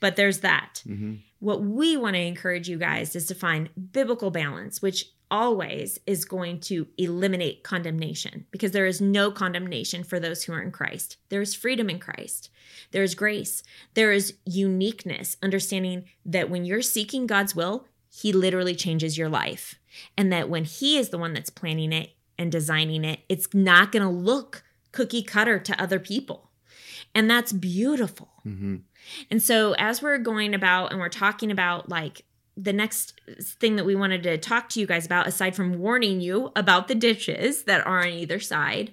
[0.00, 0.82] but there's that.
[0.88, 1.14] Mm-hmm.
[1.38, 6.24] What we want to encourage you guys is to find biblical balance, which always is
[6.24, 11.16] going to eliminate condemnation because there is no condemnation for those who are in Christ.
[11.28, 12.50] There is freedom in Christ.
[12.90, 13.62] There is grace.
[13.94, 19.78] There is uniqueness, understanding that when you're seeking God's will, He literally changes your life.
[20.16, 23.92] And that when He is the one that's planning it and designing it, it's not
[23.92, 24.62] going to look
[24.92, 26.50] cookie cutter to other people.
[27.14, 28.30] And that's beautiful.
[28.46, 28.76] Mm-hmm.
[29.30, 32.24] And so, as we're going about and we're talking about like
[32.60, 36.20] the next thing that we wanted to talk to you guys about, aside from warning
[36.20, 38.92] you about the ditches that are on either side,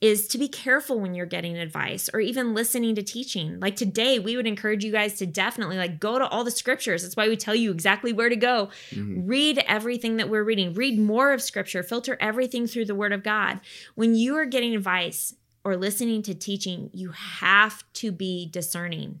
[0.00, 3.60] is to be careful when you're getting advice or even listening to teaching.
[3.60, 7.02] Like today, we would encourage you guys to definitely like go to all the scriptures.
[7.02, 8.70] That's why we tell you exactly where to go.
[8.90, 9.26] Mm-hmm.
[9.26, 10.74] Read everything that we're reading.
[10.74, 11.82] Read more of scripture.
[11.82, 13.60] Filter everything through the word of God.
[13.94, 19.20] When you are getting advice or listening to teaching, you have to be discerning.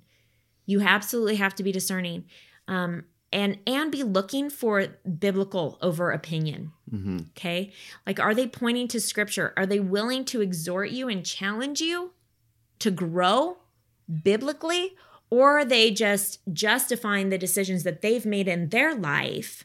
[0.66, 2.24] You absolutely have to be discerning.
[2.66, 3.04] Um,
[3.34, 4.86] and and be looking for
[5.18, 7.18] biblical over opinion Mm-hmm.
[7.30, 7.72] okay?
[8.06, 9.52] Like are they pointing to scripture?
[9.56, 12.12] Are they willing to exhort you and challenge you
[12.78, 13.58] to grow
[14.22, 14.94] biblically
[15.30, 19.64] or are they just justifying the decisions that they've made in their life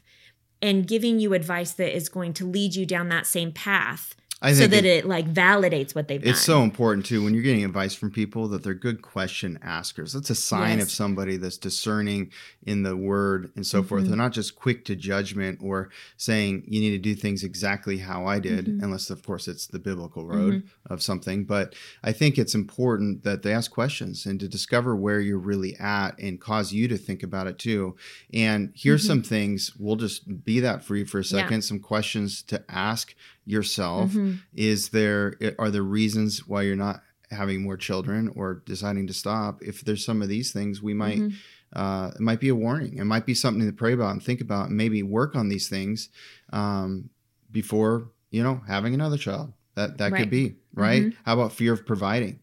[0.62, 4.54] and giving you advice that is going to lead you down that same path I
[4.54, 7.42] so that it- it, like validates what they've done It's so important too when you're
[7.42, 10.14] getting advice from people that they're good question askers.
[10.14, 10.86] That's a sign Yes.
[10.86, 12.30] of somebody that's discerning
[12.64, 14.04] in the word and so forth.
[14.04, 14.08] Mhm.
[14.08, 18.24] They're not just quick to judgment or saying you need to do things exactly how
[18.24, 18.82] I did, Mhm.
[18.82, 20.62] unless of course it's the biblical road Mhm.
[20.86, 21.44] of something.
[21.44, 25.76] But I think it's important that they ask questions and to discover where you're really
[25.76, 27.94] at and cause you to think about it too.
[28.32, 29.06] And here's Mhm.
[29.06, 31.28] some things we'll just be that for you for a Yeah.
[31.42, 31.62] second.
[31.62, 33.14] Some questions to ask
[33.46, 34.38] yourself Mhm.
[34.54, 39.62] is there are there reasons why you're not having more children or deciding to stop
[39.62, 41.32] if there's some of these things we might Mhm.
[41.72, 44.40] uh, it might be a warning it might be something to pray about and think
[44.40, 46.08] about and maybe work on these things
[46.52, 47.08] um,
[47.50, 50.18] before you know having another child that that Right.
[50.20, 51.14] could be right Mhm.
[51.24, 52.40] how about fear of providing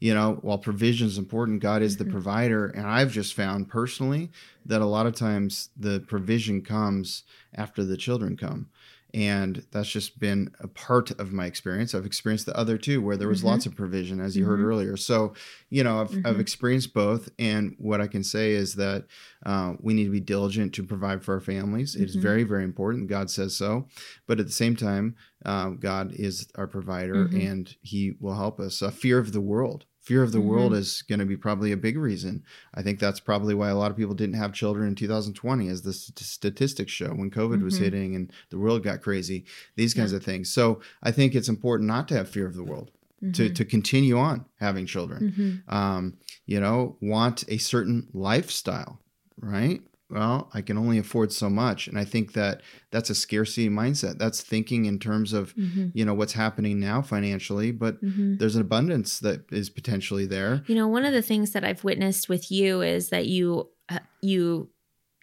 [0.00, 2.10] you know while provision is important god is the Mhm.
[2.10, 4.30] provider and i've just found personally
[4.68, 8.70] that a lot of times the provision comes after the children come
[9.14, 13.16] and that's just been a part of my experience i've experienced the other two where
[13.16, 13.46] there was Mhm.
[13.46, 14.64] lots of provision as you heard Mhm.
[14.64, 15.32] earlier so
[15.70, 16.40] you know i've, I've Mhm.
[16.40, 19.06] experienced both and what i can say is that
[19.46, 22.20] uh, we need to be diligent to provide for our families it's Mhm.
[22.20, 23.88] very very important god says so
[24.26, 25.16] but at the same time
[25.46, 27.34] uh, god is our provider Mhm.
[27.34, 30.76] and he will help us a fear of the world fear of the world Mhm.
[30.78, 32.42] is going to be probably a big reason
[32.74, 35.82] i think that's probably why a lot of people didn't have children in 2020 as
[35.82, 37.82] the st- statistics show when covid was Mhm.
[37.84, 39.44] hitting and the world got crazy
[39.76, 42.64] these kinds of things so i think it's important not to have fear of the
[42.64, 42.90] world
[43.34, 43.54] to, Mhm.
[43.56, 45.20] to continue on having children
[45.68, 45.72] Mhm.
[45.78, 46.14] um,
[46.46, 49.00] you know want a certain lifestyle
[49.40, 53.68] right well i can only afford so much and i think that that's a scarcity
[53.68, 55.90] mindset that's thinking in terms of Mhm.
[55.94, 58.38] you know what's happening now financially but Mhm.
[58.38, 61.84] there's an abundance that is potentially there You know, one of the things that I've
[61.84, 64.70] witnessed with you is that you uh, you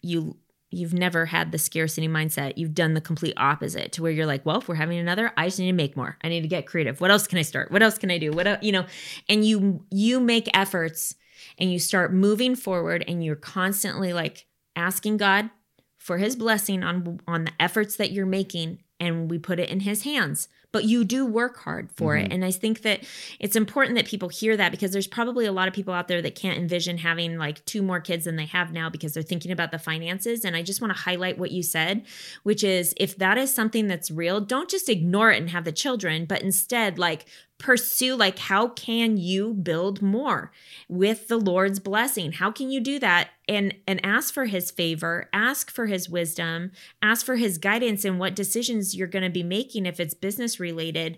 [0.02, 0.36] you
[0.70, 2.54] you've never had the scarcity mindset.
[2.56, 5.46] You've done the complete opposite to where you're like, well, if we're having another, I
[5.46, 6.18] just need to make more.
[6.22, 7.00] I need to get creative.
[7.00, 7.70] What else can I start?
[7.70, 8.32] What else can I do?
[8.32, 8.84] What el- you know,
[9.28, 11.14] and you you make efforts
[11.58, 14.46] and you start moving forward and you're constantly like
[14.76, 15.50] asking God
[15.98, 19.80] for his blessing on on the efforts that you're making and we put it in
[19.80, 20.48] his hands.
[20.72, 22.28] But you do work hard for it.
[22.28, 22.34] Mhm.
[22.34, 23.00] and i think that
[23.40, 26.20] it's important that people hear that because there's probably a lot of people out there
[26.20, 29.50] that can't envision having like two more kids than they have now because they're thinking
[29.50, 30.44] about the finances.
[30.44, 32.04] And i just want to highlight what you said
[32.42, 35.72] which is if that is something that's real don't just ignore it and have the
[35.72, 37.24] children but instead like
[37.58, 40.52] pursue like how can you build more
[40.88, 45.28] with the lord's blessing how can you do that and and ask for his favor
[45.32, 49.42] ask for his wisdom ask for his guidance in what decisions you're going to be
[49.42, 51.16] making if it's business related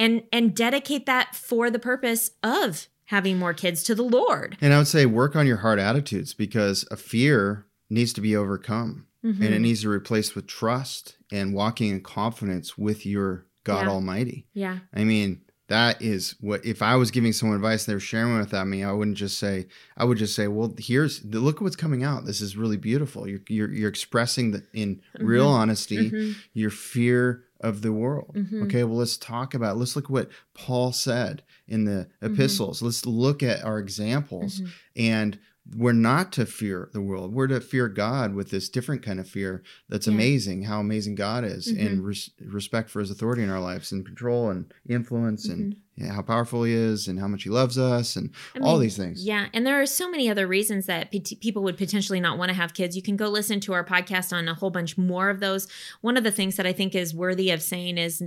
[0.00, 4.74] and and dedicate that for the purpose of having more kids to the lord and
[4.74, 9.04] i would say work on your heart attitudes because a fear needs to be overcome
[9.22, 9.60] and it Mhm.
[9.60, 13.88] needs to be replaced with trust and walking in confidence with your god Yeah.
[13.90, 17.96] almighty yeah I mean, that is what if I was giving someone advice and they
[17.96, 19.66] were sharing it with me, I wouldn't just say
[19.96, 22.24] I would just say, well, here's look at what's coming out.
[22.24, 23.28] This is really beautiful.
[23.28, 25.54] You're you're, you're expressing the, in real Mhm.
[25.54, 26.34] honesty Mhm.
[26.54, 28.32] your fear of the world.
[28.36, 28.64] Mhm.
[28.64, 29.76] Okay, well, let's talk about.
[29.76, 32.80] Let's look at what Paul said in the epistles.
[32.82, 34.68] Let's look at our examples, Mhm.
[34.96, 35.38] and
[35.76, 37.34] we're not to fear the world.
[37.34, 40.14] We're to fear God with this different kind of fear that's Yeah.
[40.14, 40.62] amazing.
[40.62, 42.04] How amazing God is, and Mhm.
[42.06, 46.22] res- respect for His authority in our lives, and control and influence, and yeah, how
[46.22, 49.26] powerful He is, and how much He loves us, and I all mean, these things.
[49.26, 52.48] Yeah, and there are so many other reasons that p- people would potentially not want
[52.48, 52.96] to have kids.
[52.96, 55.66] You can go listen to our podcast on a whole bunch more of those.
[56.00, 58.22] One of the things that I think is worthy of saying is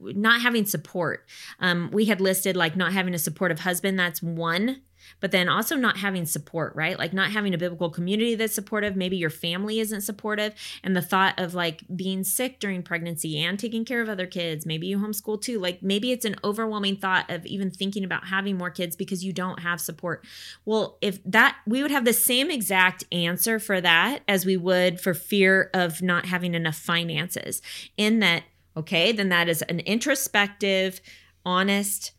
[0.00, 1.26] not having support.
[1.60, 3.98] Um, we had listed like not having a supportive husband.
[3.98, 4.80] That's one.
[5.20, 6.98] But then also not having support, right?
[6.98, 8.96] Like not having a biblical community that's supportive.
[8.96, 10.54] Maybe your family isn't supportive.
[10.82, 14.66] And the thought of like being sick during pregnancy and taking care of other kids.
[14.66, 15.58] Maybe you homeschool too.
[15.58, 19.32] Like maybe it's an overwhelming thought of even thinking about having more kids because you
[19.32, 20.24] don't have support.
[20.64, 25.00] Well, if that, we would have the same exact answer for that as we would
[25.00, 27.62] for fear of not having enough finances.
[27.96, 28.44] In that,
[28.76, 31.00] okay, then that is an introspective,
[31.44, 32.12] honest,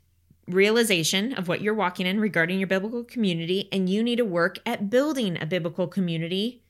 [0.48, 4.60] realization of what you're walking in regarding your biblical community, and you need to work
[4.66, 6.62] at building a biblical community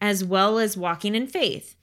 [0.00, 1.74] as well as walking in faith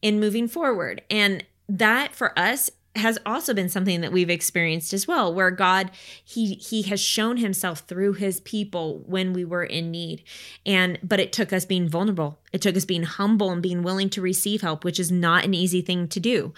[0.00, 1.02] in moving forward.
[1.10, 5.90] And that for us has also been something that we've experienced as well where God
[6.22, 10.22] he he has shown himself through his people when we were in need
[10.66, 14.10] and but it took us being vulnerable it took us being humble and being willing
[14.10, 16.52] to receive help which is not an easy thing to do.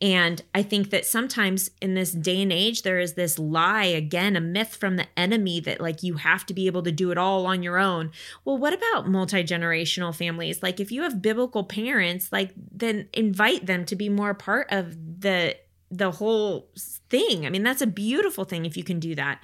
[0.00, 4.36] And i think that sometimes in this day and age there is this lie again
[4.36, 7.18] a myth from the enemy that like you have to be able to do it
[7.18, 8.10] all on your own.
[8.44, 10.62] Well what about multi-generational families?
[10.62, 15.20] Like if you have biblical parents like then invite them to be more part of
[15.20, 15.56] the
[15.88, 16.68] the whole
[17.08, 17.46] thing.
[17.46, 19.42] I mean that's a beautiful thing if you can do that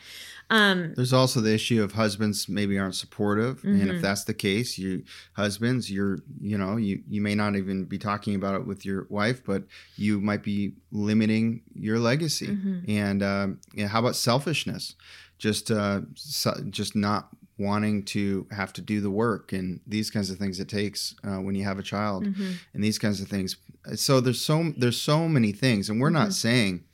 [0.58, 3.94] um There's also the issue of husbands maybe aren't supportive, and Mhm.
[3.96, 5.02] if that's the case, you
[5.42, 6.18] husbands, you're
[6.50, 9.62] you know you you may not even be talking about it with your wife, but
[9.96, 12.48] you might be limiting your legacy.
[12.48, 12.88] Mhm.
[13.04, 14.94] And um, yeah, how about selfishness?
[15.38, 17.22] Just uh, so, just not
[17.58, 21.38] wanting to have to do the work and these kinds of things it takes uh,
[21.44, 22.54] when you have a child Mhm.
[22.74, 23.56] and these kinds of things.
[23.94, 26.84] So there's so there's so many things, and we're not saying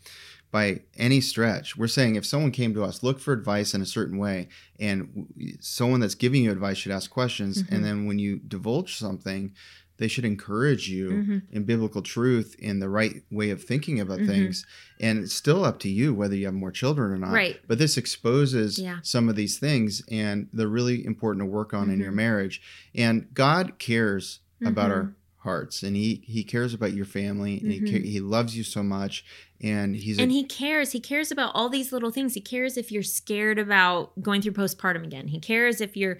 [0.50, 1.76] by any stretch.
[1.76, 5.26] We're saying if someone came to us, look for advice in a certain way, and
[5.60, 7.72] someone that's giving you advice should ask questions, Mhm.
[7.72, 9.52] and then when you divulge something,
[9.98, 11.42] they should encourage you Mhm.
[11.50, 14.26] in biblical truth in the right way of thinking about Mhm.
[14.28, 14.64] things.
[15.00, 17.32] And it's still up to you whether you have more children or not.
[17.32, 17.60] Right.
[17.66, 19.00] But this exposes Yeah.
[19.02, 22.16] some of these things, and they're really important to work on in your Mhm.
[22.16, 22.62] marriage.
[22.94, 24.94] And God cares about Mhm.
[24.94, 27.90] our hearts, and He He cares about your family, and he, Mhm.
[27.90, 29.24] ca- he loves you so much,
[29.60, 32.34] and He's a and he cares he cares about all these little things.
[32.34, 35.28] He cares if you're scared about going through postpartum again.
[35.28, 36.18] He cares if you're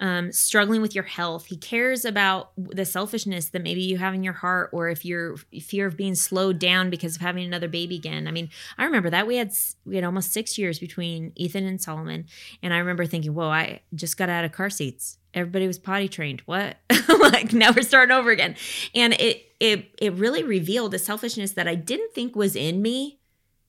[0.00, 1.46] um, struggling with your health.
[1.46, 5.36] He cares about the selfishness that maybe you have in your heart or if you're
[5.62, 8.26] fear of being slowed down because of having another baby again.
[8.26, 9.52] I mean i remember that we had
[9.86, 12.26] we had almost six years between ethan and solomon
[12.62, 16.08] and i remember thinking whoa i just got out of car seats everybody was potty
[16.08, 16.42] trained.
[16.46, 16.76] What?
[17.24, 18.54] Like now we're starting over again.
[18.94, 23.18] And it it it really revealed a selfishness that i didn't think was in me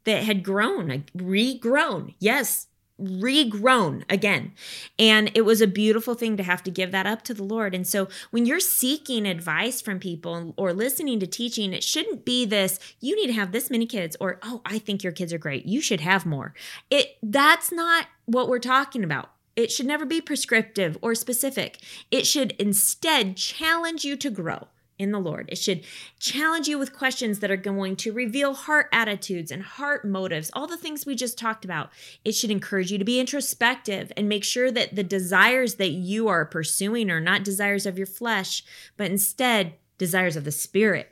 [0.03, 2.13] that had grown like regrown.
[2.19, 2.67] Yes
[3.01, 4.53] regrown again.
[4.97, 7.75] And it was a beautiful thing to have to give that up to the lord.
[7.75, 12.45] And so when you're seeking advice from people or listening to teaching it shouldn't be
[12.45, 15.37] this you need to have this many kids or oh i think your kids are
[15.37, 15.65] great.
[15.65, 16.53] You should have more.
[16.89, 21.79] It that's not what we're talking about it should never be prescriptive or specific.
[22.11, 25.49] It should instead challenge you to grow in the Lord.
[25.49, 25.83] It should
[26.19, 30.67] challenge you with questions that are going to reveal heart attitudes and heart motives, all
[30.67, 31.89] the things we just talked about.
[32.23, 36.27] It should encourage you to be introspective and make sure that the desires that you
[36.27, 38.63] are pursuing are not desires of your flesh,
[38.95, 41.11] but instead desires of the spirit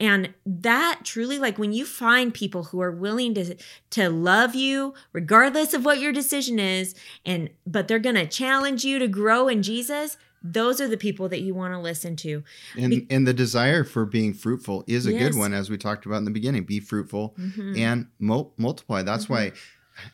[0.00, 3.54] and that truly like when you find people who are willing to
[3.90, 8.84] to love you regardless of what your decision is and but they're going to challenge
[8.84, 10.16] you to grow in Jesus
[10.46, 12.42] those are the people that you want to listen to
[12.76, 15.22] and and the desire for being fruitful is a Yes.
[15.32, 17.78] good one as we talked about in the beginning be fruitful Mhm.
[17.78, 19.30] and mul- multiply that's Mhm.
[19.30, 19.52] why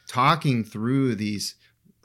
[0.07, 1.55] talking through these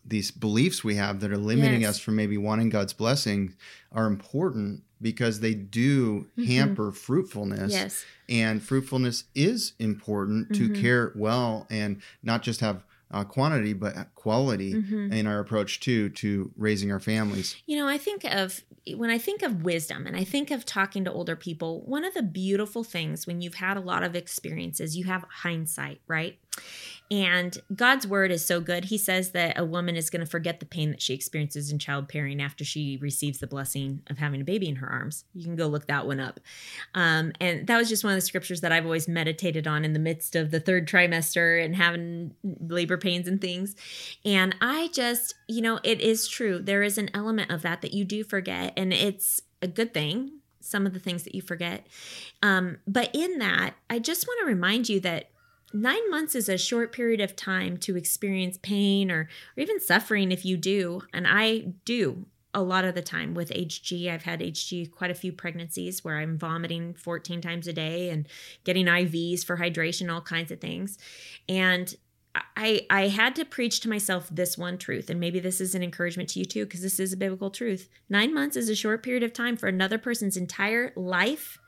[0.08, 1.96] these beliefs we have that are limiting Yes.
[1.96, 3.54] us from maybe wanting god's blessing
[3.92, 6.46] are important because they do Mhm.
[6.46, 10.74] hamper fruitfulness yes and fruitfulness is important to Mhm.
[10.76, 15.12] care well and not just have uh, quantity but quality Mhm.
[15.14, 18.64] in our approach too to raising our families You know, I think of
[18.96, 22.14] when I think of wisdom and I think of talking to older people, one of
[22.14, 26.38] the beautiful things when you've had a lot of experiences, you have hindsight, right?
[27.12, 28.86] And God's word is so good.
[28.86, 31.78] He says that a woman is going to forget the pain that she experiences in
[31.78, 35.24] childbearing after she receives the blessing of having a baby in her arms.
[35.34, 36.40] You can go look that one up.
[36.96, 39.94] Um, and that was just one of the scriptures that I've always meditated on in
[39.94, 43.76] the midst of the third trimester and having labor pains and things.
[44.24, 46.60] And I just, you know, it is true.
[46.60, 50.32] There is an element of that that you do forget, and it's a good thing
[50.66, 51.86] some of the things that you forget.
[52.42, 55.30] Um, but in that, I just want to remind you that
[55.76, 60.32] nine months is a short period of time to experience pain or, or even suffering
[60.32, 61.02] if you do.
[61.14, 64.10] And I do a lot of the time with HG.
[64.10, 68.28] I've had HG quite a few pregnancies where I'm vomiting 14 times a day and
[68.64, 70.98] getting IVs for hydration, all kinds of things.
[71.50, 71.94] And
[72.58, 75.84] I I had to preach to myself this one truth, and maybe this is an
[75.84, 77.90] encouragement to you too, because this is a biblical truth.
[78.10, 81.60] Nine months is a short period of time for another person's entire life,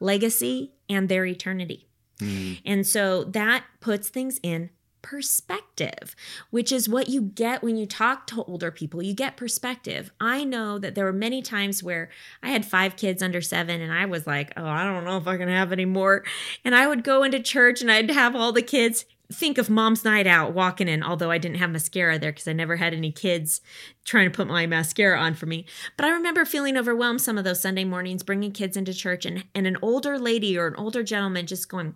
[0.00, 1.86] legacy, and their eternity.
[2.20, 2.60] Mm.
[2.64, 4.70] And so that puts things in
[5.06, 6.16] perspective,
[6.50, 9.00] which is what you get when you talk to older people.
[9.00, 10.10] You get perspective.
[10.20, 12.10] I know that there were many times where
[12.42, 15.28] I had five kids under seven and I was like, oh, I don't know if
[15.28, 16.24] I can have any more.
[16.64, 20.04] And I would go into church and I'd have all the kids think of mom's
[20.04, 23.10] night out walking in, although I didn't have mascara there because I never had any
[23.10, 23.60] kids
[24.04, 25.66] trying to put my mascara on for me.
[25.96, 29.44] But I remember feeling overwhelmed some of those Sunday mornings, bringing kids into church and,
[29.54, 31.94] and an older lady or an older gentleman just going,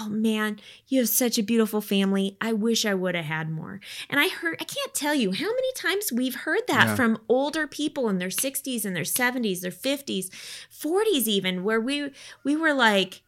[0.00, 0.58] Oh man,
[0.88, 2.36] you have such a beautiful family.
[2.40, 3.80] I wish I would have had more.
[4.10, 6.94] And I heard, I can't tell you how many times we've heard that yeah.
[6.96, 10.30] from older people in their 60s and their 70s, their 50s,
[10.72, 12.10] 40s even, where we
[12.42, 13.22] we were like,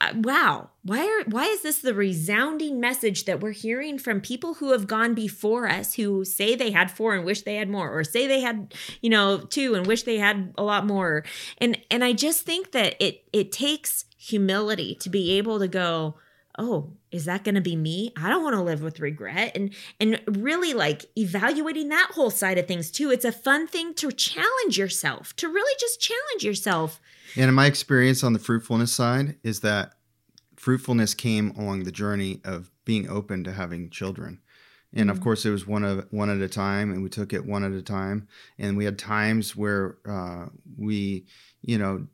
[0.00, 4.54] Uh, wow why are why is this the resounding message that we're hearing from people
[4.54, 7.90] who have gone before us who say they had four and wish they had more
[7.96, 8.72] or say they had
[9.02, 11.24] you know two and wish they had a lot more?
[11.58, 16.14] And and i just think that it it takes humility to be able to go
[16.60, 19.74] oh is that going to be me i don't want to live with regret and
[19.98, 24.12] and really like evaluating that whole side of things too it's a fun thing to
[24.12, 27.00] challenge yourself to really just challenge yourself
[27.36, 29.94] and in my experience on the fruitfulness side is that
[30.60, 34.40] fruitfulness came along the journey of being open to having children.
[34.92, 35.16] And mm-hmm.
[35.16, 37.64] of course, it was one of one at a time, and we took it one
[37.64, 38.28] at a time.
[38.58, 40.46] And we had times where uh,
[40.76, 41.26] we,
[41.62, 42.06] you know,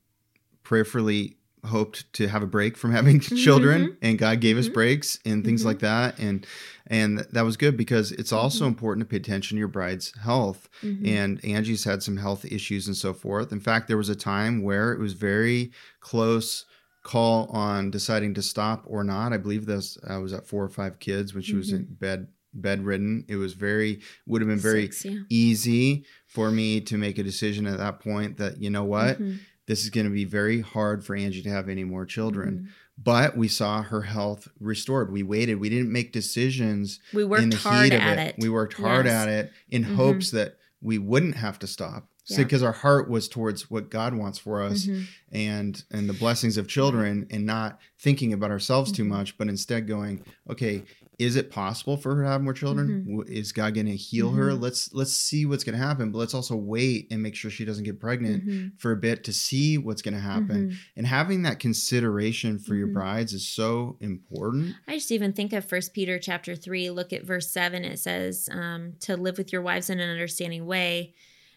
[0.62, 1.35] prayerfully
[1.66, 3.94] hoped to have a break from having children mm-hmm.
[4.02, 4.74] and God gave us mm-hmm.
[4.74, 5.68] breaks and things mm-hmm.
[5.68, 6.46] like that and
[6.88, 8.68] and that was good because it's also mm-hmm.
[8.68, 11.06] important to pay attention to your bride's health mm-hmm.
[11.06, 13.52] and Angie's had some health issues and so forth.
[13.52, 16.64] In fact, there was a time where it was very close
[17.02, 19.32] call on deciding to stop or not.
[19.32, 22.28] I believe this I was at 4 or 5 kids when she was in bed
[22.52, 23.24] bedridden.
[23.28, 25.20] It was very would have been very Six, yeah.
[25.28, 29.18] easy for me to make a decision at that point that you know what
[29.66, 32.54] this is going to be very hard for Angie to have any more children.
[32.54, 32.66] Mm-hmm.
[32.98, 35.12] But we saw her health restored.
[35.12, 35.60] We waited.
[35.60, 36.98] We didn't make decisions.
[37.12, 38.28] We worked hard at it.
[38.28, 38.34] it.
[38.38, 39.14] We worked hard yes.
[39.14, 39.96] at it in mm-hmm.
[39.96, 42.08] hopes that we wouldn't have to stop.
[42.28, 42.38] Yeah.
[42.38, 45.02] because our heart was towards what God wants for us mm-hmm.
[45.30, 48.96] and and the blessings of children and not thinking about ourselves mm-hmm.
[48.96, 50.82] too much, but instead going, okay,
[51.18, 53.32] is it possible for her to have more children mm-hmm.
[53.32, 54.38] is god going to heal mm-hmm.
[54.38, 57.50] her let's let's see what's going to happen but let's also wait and make sure
[57.50, 58.68] she doesn't get pregnant mm-hmm.
[58.78, 60.76] for a bit to see what's going to happen mm-hmm.
[60.96, 62.94] and having that consideration for your mm-hmm.
[62.94, 67.24] brides is so important i just even think of first peter chapter 3 look at
[67.24, 71.14] verse 7 it says um, to live with your wives in an understanding way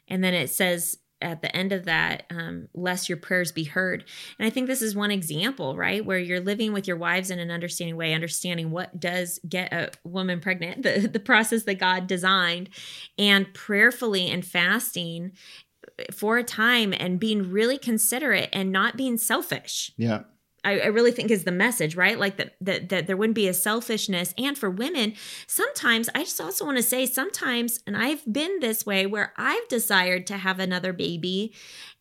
[0.07, 4.05] and then it says at the end of that, um, lest your prayers be heard.
[4.37, 7.39] And I think this is one example, right, where you're living with your wives in
[7.39, 12.07] an understanding way, understanding what does get a woman pregnant, the, the process that God
[12.07, 12.69] designed,
[13.17, 15.33] and prayerfully and fasting
[16.13, 19.91] for a time and being really considerate and not being selfish.
[19.97, 20.23] Yeah.
[20.63, 22.19] I, I, really think is the message, right?
[22.19, 24.33] Like that, that that there wouldn't be a selfishness.
[24.37, 25.13] And for women,
[25.47, 29.67] sometimes I just also want to say sometimes, and I've been this way where I've
[29.67, 31.53] desired to have another baby,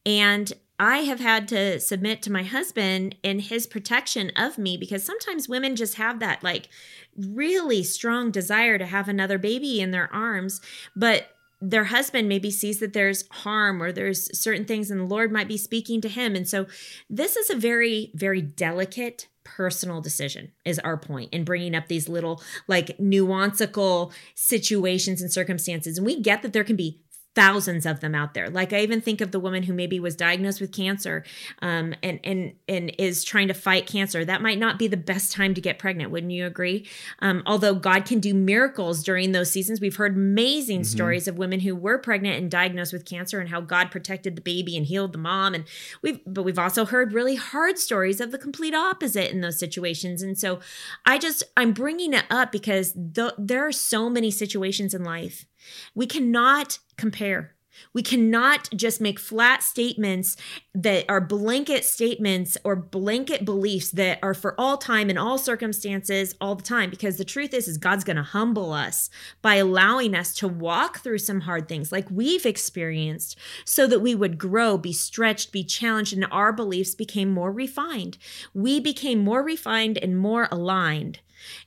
[0.05, 5.03] and I have had to submit to my husband in his protection of me because
[5.03, 6.69] sometimes women just have that like
[7.17, 10.61] really strong desire to have another baby in their arms,
[10.95, 11.31] but
[11.61, 15.49] their husband maybe sees that there's harm or there's certain things and the Lord might
[15.49, 16.37] be speaking to him.
[16.37, 16.67] And so
[17.11, 22.09] this is a very, very delicate personal decision is our point in bringing up these
[22.09, 25.97] little like nuanceical situations and circumstances.
[25.97, 27.01] And we get that there can be
[27.35, 28.51] thousands of them out there.
[28.51, 31.25] Like i even think of the woman who maybe was diagnosed with cancer
[31.63, 34.25] um, and and and is trying to fight cancer.
[34.25, 36.87] That might not be the best time to get pregnant wouldn't you agree?
[37.21, 39.81] Um, although god can do miracles during those seasons.
[39.81, 40.97] We've heard amazing mm-hmm.
[40.97, 44.43] stories of women who were pregnant and diagnosed with cancer and how god protected the
[44.43, 45.55] baby and healed the mom.
[45.55, 45.65] And
[46.03, 50.23] we've but we've also heard really hard stories of the complete opposite in those situations.
[50.23, 50.61] And so
[51.07, 55.47] i just i'm bringing it up because the, there are so many situations in life
[55.95, 57.55] we cannot compare.
[57.93, 60.37] We cannot just make flat statements
[60.75, 66.35] that are blanket statements or blanket beliefs that are for all time in all circumstances
[66.41, 69.11] all the time because the truth is is God's going to humble us
[69.43, 74.15] by allowing us to walk through some hard things like we've experienced so that we
[74.15, 78.19] would grow, be stretched, be challenged and our beliefs became more refined.
[78.55, 81.21] We became more refined and more aligned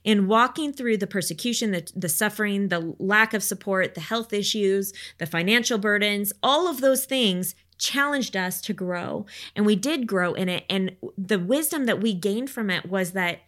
[0.04, 4.92] in walking through the persecution, the, the suffering, the lack of support, the health issues,
[5.18, 9.26] the financial burdens, all of those things challenged us to grow.
[9.56, 10.64] And we did grow in it.
[10.70, 13.40] And the wisdom that we gained from it was that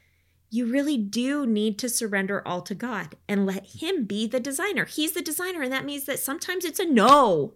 [0.51, 4.85] you really do need to surrender all to God and let Him be the designer.
[4.85, 5.63] He's the designer.
[5.63, 7.55] And that means that sometimes it's a no.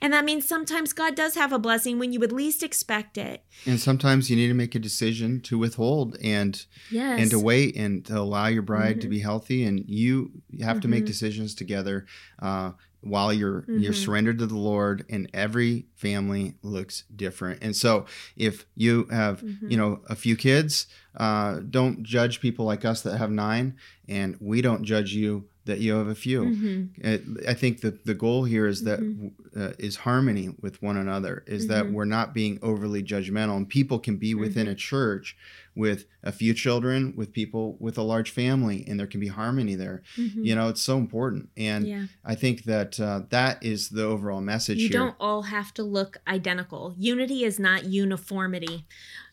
[0.00, 3.44] And that means sometimes God does have a blessing when you would least expect it.
[3.66, 7.20] And sometimes you need to make a decision to withhold and yes.
[7.20, 9.00] and to wait and to allow your bride mm-hmm.
[9.00, 9.64] to be healthy.
[9.64, 10.80] And you have mm-hmm.
[10.80, 11.06] to make mm-hmm.
[11.06, 12.06] decisions together.
[12.40, 12.72] Uh,
[13.02, 13.78] while you're mm-hmm.
[13.78, 17.62] you're surrendered to the Lord and every family looks different.
[17.62, 19.70] And so if you have, mm-hmm.
[19.70, 20.86] you know, a few kids,
[21.16, 23.76] uh, don't judge people like us that have nine
[24.08, 26.44] and we don't judge you that you have a few.
[26.44, 27.36] Mm-hmm.
[27.48, 29.60] I think that the goal here is that mm-hmm.
[29.60, 31.44] uh, is harmony with one another.
[31.46, 31.72] Is mm-hmm.
[31.72, 34.72] that we're not being overly judgmental, and people can be within mm-hmm.
[34.72, 35.36] a church
[35.74, 39.74] with a few children, with people with a large family, and there can be harmony
[39.74, 40.02] there.
[40.16, 40.44] Mm-hmm.
[40.44, 42.06] You know, it's so important, and yeah.
[42.24, 44.78] I think that uh, that is the overall message.
[44.78, 44.98] You here.
[44.98, 46.94] don't all have to look identical.
[46.98, 48.86] Unity is not uniformity,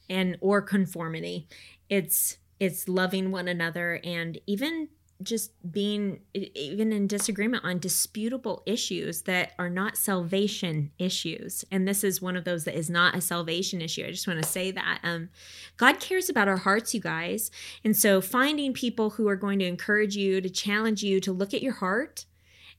[0.10, 1.48] and or conformity.
[1.90, 4.90] It's it's loving one another and even
[5.24, 11.66] just being even in disagreement on disputable issues that are not salvation issues.
[11.72, 14.06] And this is one of those that is not a salvation issue.
[14.06, 15.30] I just want to say that um,
[15.78, 17.50] god cares about our hearts you guys.
[17.84, 21.54] And so finding people who are going to encourage you to challenge you to look
[21.54, 22.26] at your heart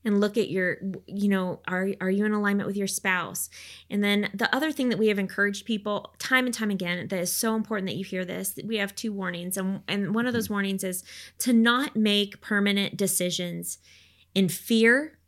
[0.05, 0.77] and look at your
[1.07, 3.49] you know are are you in alignment with your spouse
[3.89, 7.19] and then the other thing that we have encouraged people time and time again that
[7.19, 10.33] is so important that you hear this we have two warnings and and one of
[10.33, 10.55] those mm-hmm.
[10.55, 11.03] warnings is
[11.37, 13.79] to not make permanent decisions
[14.33, 15.19] in fear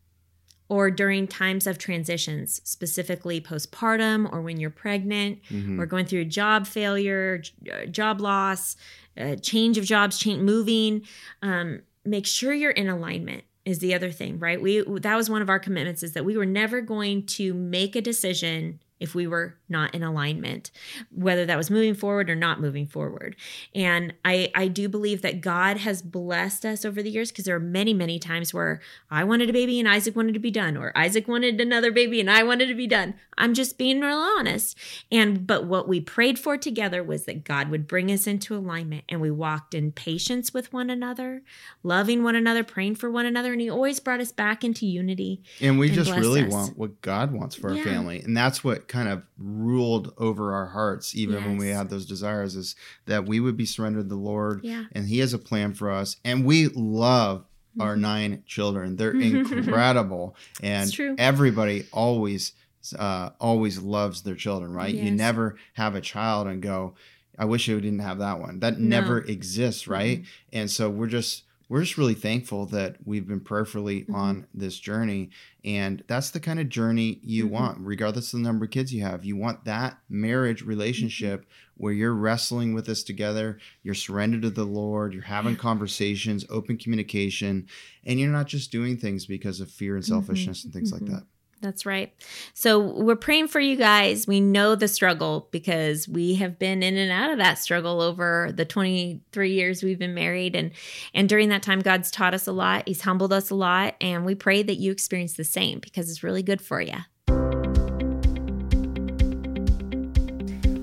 [0.69, 5.77] or during times of transitions, specifically postpartum or when you're pregnant mm-hmm.
[5.77, 8.77] or going through job failure, uh, job loss,
[9.17, 11.01] uh, change of jobs, change moving.
[11.41, 14.61] Um, make sure you're in alignment is the other thing, right?
[14.61, 17.95] We that was one of our commitments is that we were never going to make
[17.95, 20.69] a decision if we were not in alignment,
[21.09, 23.35] whether that was moving forward or not moving forward.
[23.73, 27.55] And I, I do believe that God has blessed us over the years because there
[27.55, 28.79] are many, many times where
[29.09, 32.19] I wanted a baby and Isaac wanted to be done, or Isaac wanted another baby
[32.19, 33.15] and I wanted to be done.
[33.37, 34.77] I'm just being real honest.
[35.11, 39.03] And but what we prayed for together was that God would bring us into alignment
[39.09, 41.41] and we walked in patience with one another,
[41.81, 45.41] loving one another, praying for one another, and He always brought us back into unity.
[45.59, 46.51] And we and just really us.
[46.51, 47.79] want what God wants for yeah.
[47.79, 48.19] our family.
[48.19, 51.45] And that's what kind of ruled over our hearts, even yes.
[51.45, 52.75] when we had those desires, is
[53.05, 54.59] that we would be surrendered to the Lord.
[54.63, 54.83] Yeah.
[54.91, 56.17] And He has a plan for us.
[56.25, 57.45] And we love
[57.79, 58.01] our mm-hmm.
[58.01, 58.97] nine children.
[58.97, 60.35] They're incredible.
[60.61, 62.51] and everybody always
[62.99, 64.93] uh, always loves their children, right?
[64.93, 65.05] Yes.
[65.05, 66.95] You never have a child and go,
[67.37, 68.59] I wish I didn't have that one.
[68.59, 68.99] That no.
[68.99, 70.19] never exists, right?
[70.19, 70.57] Mm-hmm.
[70.57, 74.13] And so we're just we're just really thankful that we've been prayerfully mm-hmm.
[74.13, 75.29] on this journey.
[75.63, 77.53] And that's the kind of journey you mm-hmm.
[77.53, 79.23] want, regardless of the number of kids you have.
[79.23, 81.83] You want that marriage relationship mm-hmm.
[81.83, 86.77] where you're wrestling with this together, you're surrendered to the Lord, you're having conversations, open
[86.77, 87.67] communication,
[88.03, 90.11] and you're not just doing things because of fear and mm-hmm.
[90.11, 91.13] selfishness and things like mm-hmm.
[91.13, 91.23] that.
[91.61, 92.11] That's right.
[92.55, 94.25] So we're praying for you guys.
[94.25, 98.51] We know the struggle because we have been in and out of that struggle over
[98.51, 100.71] the 23 years we've been married and
[101.13, 102.87] and during that time God's taught us a lot.
[102.87, 106.23] He's humbled us a lot and we pray that you experience the same because it's
[106.23, 106.97] really good for you.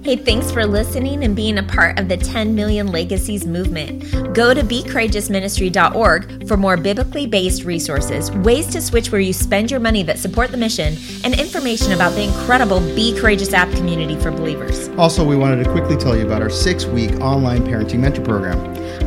[0.08, 4.10] Hey, thanks for listening and being a part of the 10 Million Legacies movement.
[4.32, 9.80] Go to becourageousministry.org for more biblically based resources, ways to switch where you spend your
[9.80, 14.30] money that support the mission, and information about the incredible Be Courageous app community for
[14.30, 14.88] believers.
[14.96, 18.58] Also, we wanted to quickly tell you about our six week online parenting mentor program.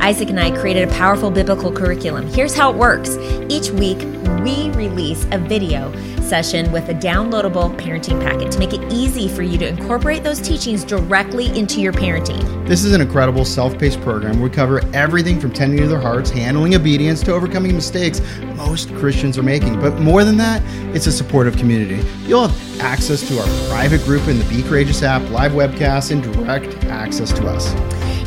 [0.03, 2.27] Isaac and I created a powerful biblical curriculum.
[2.27, 3.17] Here's how it works
[3.49, 3.97] each week,
[4.43, 9.41] we release a video session with a downloadable parenting packet to make it easy for
[9.43, 12.41] you to incorporate those teachings directly into your parenting.
[12.67, 16.29] This is an incredible self paced program we cover everything from tending to their hearts,
[16.29, 18.21] handling obedience, to overcoming mistakes
[18.55, 19.79] most Christians are making.
[19.79, 20.61] But more than that,
[20.95, 22.07] it's a supportive community.
[22.27, 26.21] You'll have access to our private group in the Be Courageous app, live webcasts, and
[26.21, 27.73] direct access to us.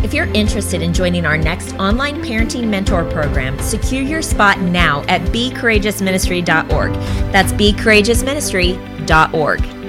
[0.04, 5.00] If you're interested in joining our next online parenting mentor program, secure your spot now
[5.08, 6.92] at becourageousministry.org.
[7.32, 9.83] That's becourageousministry.org.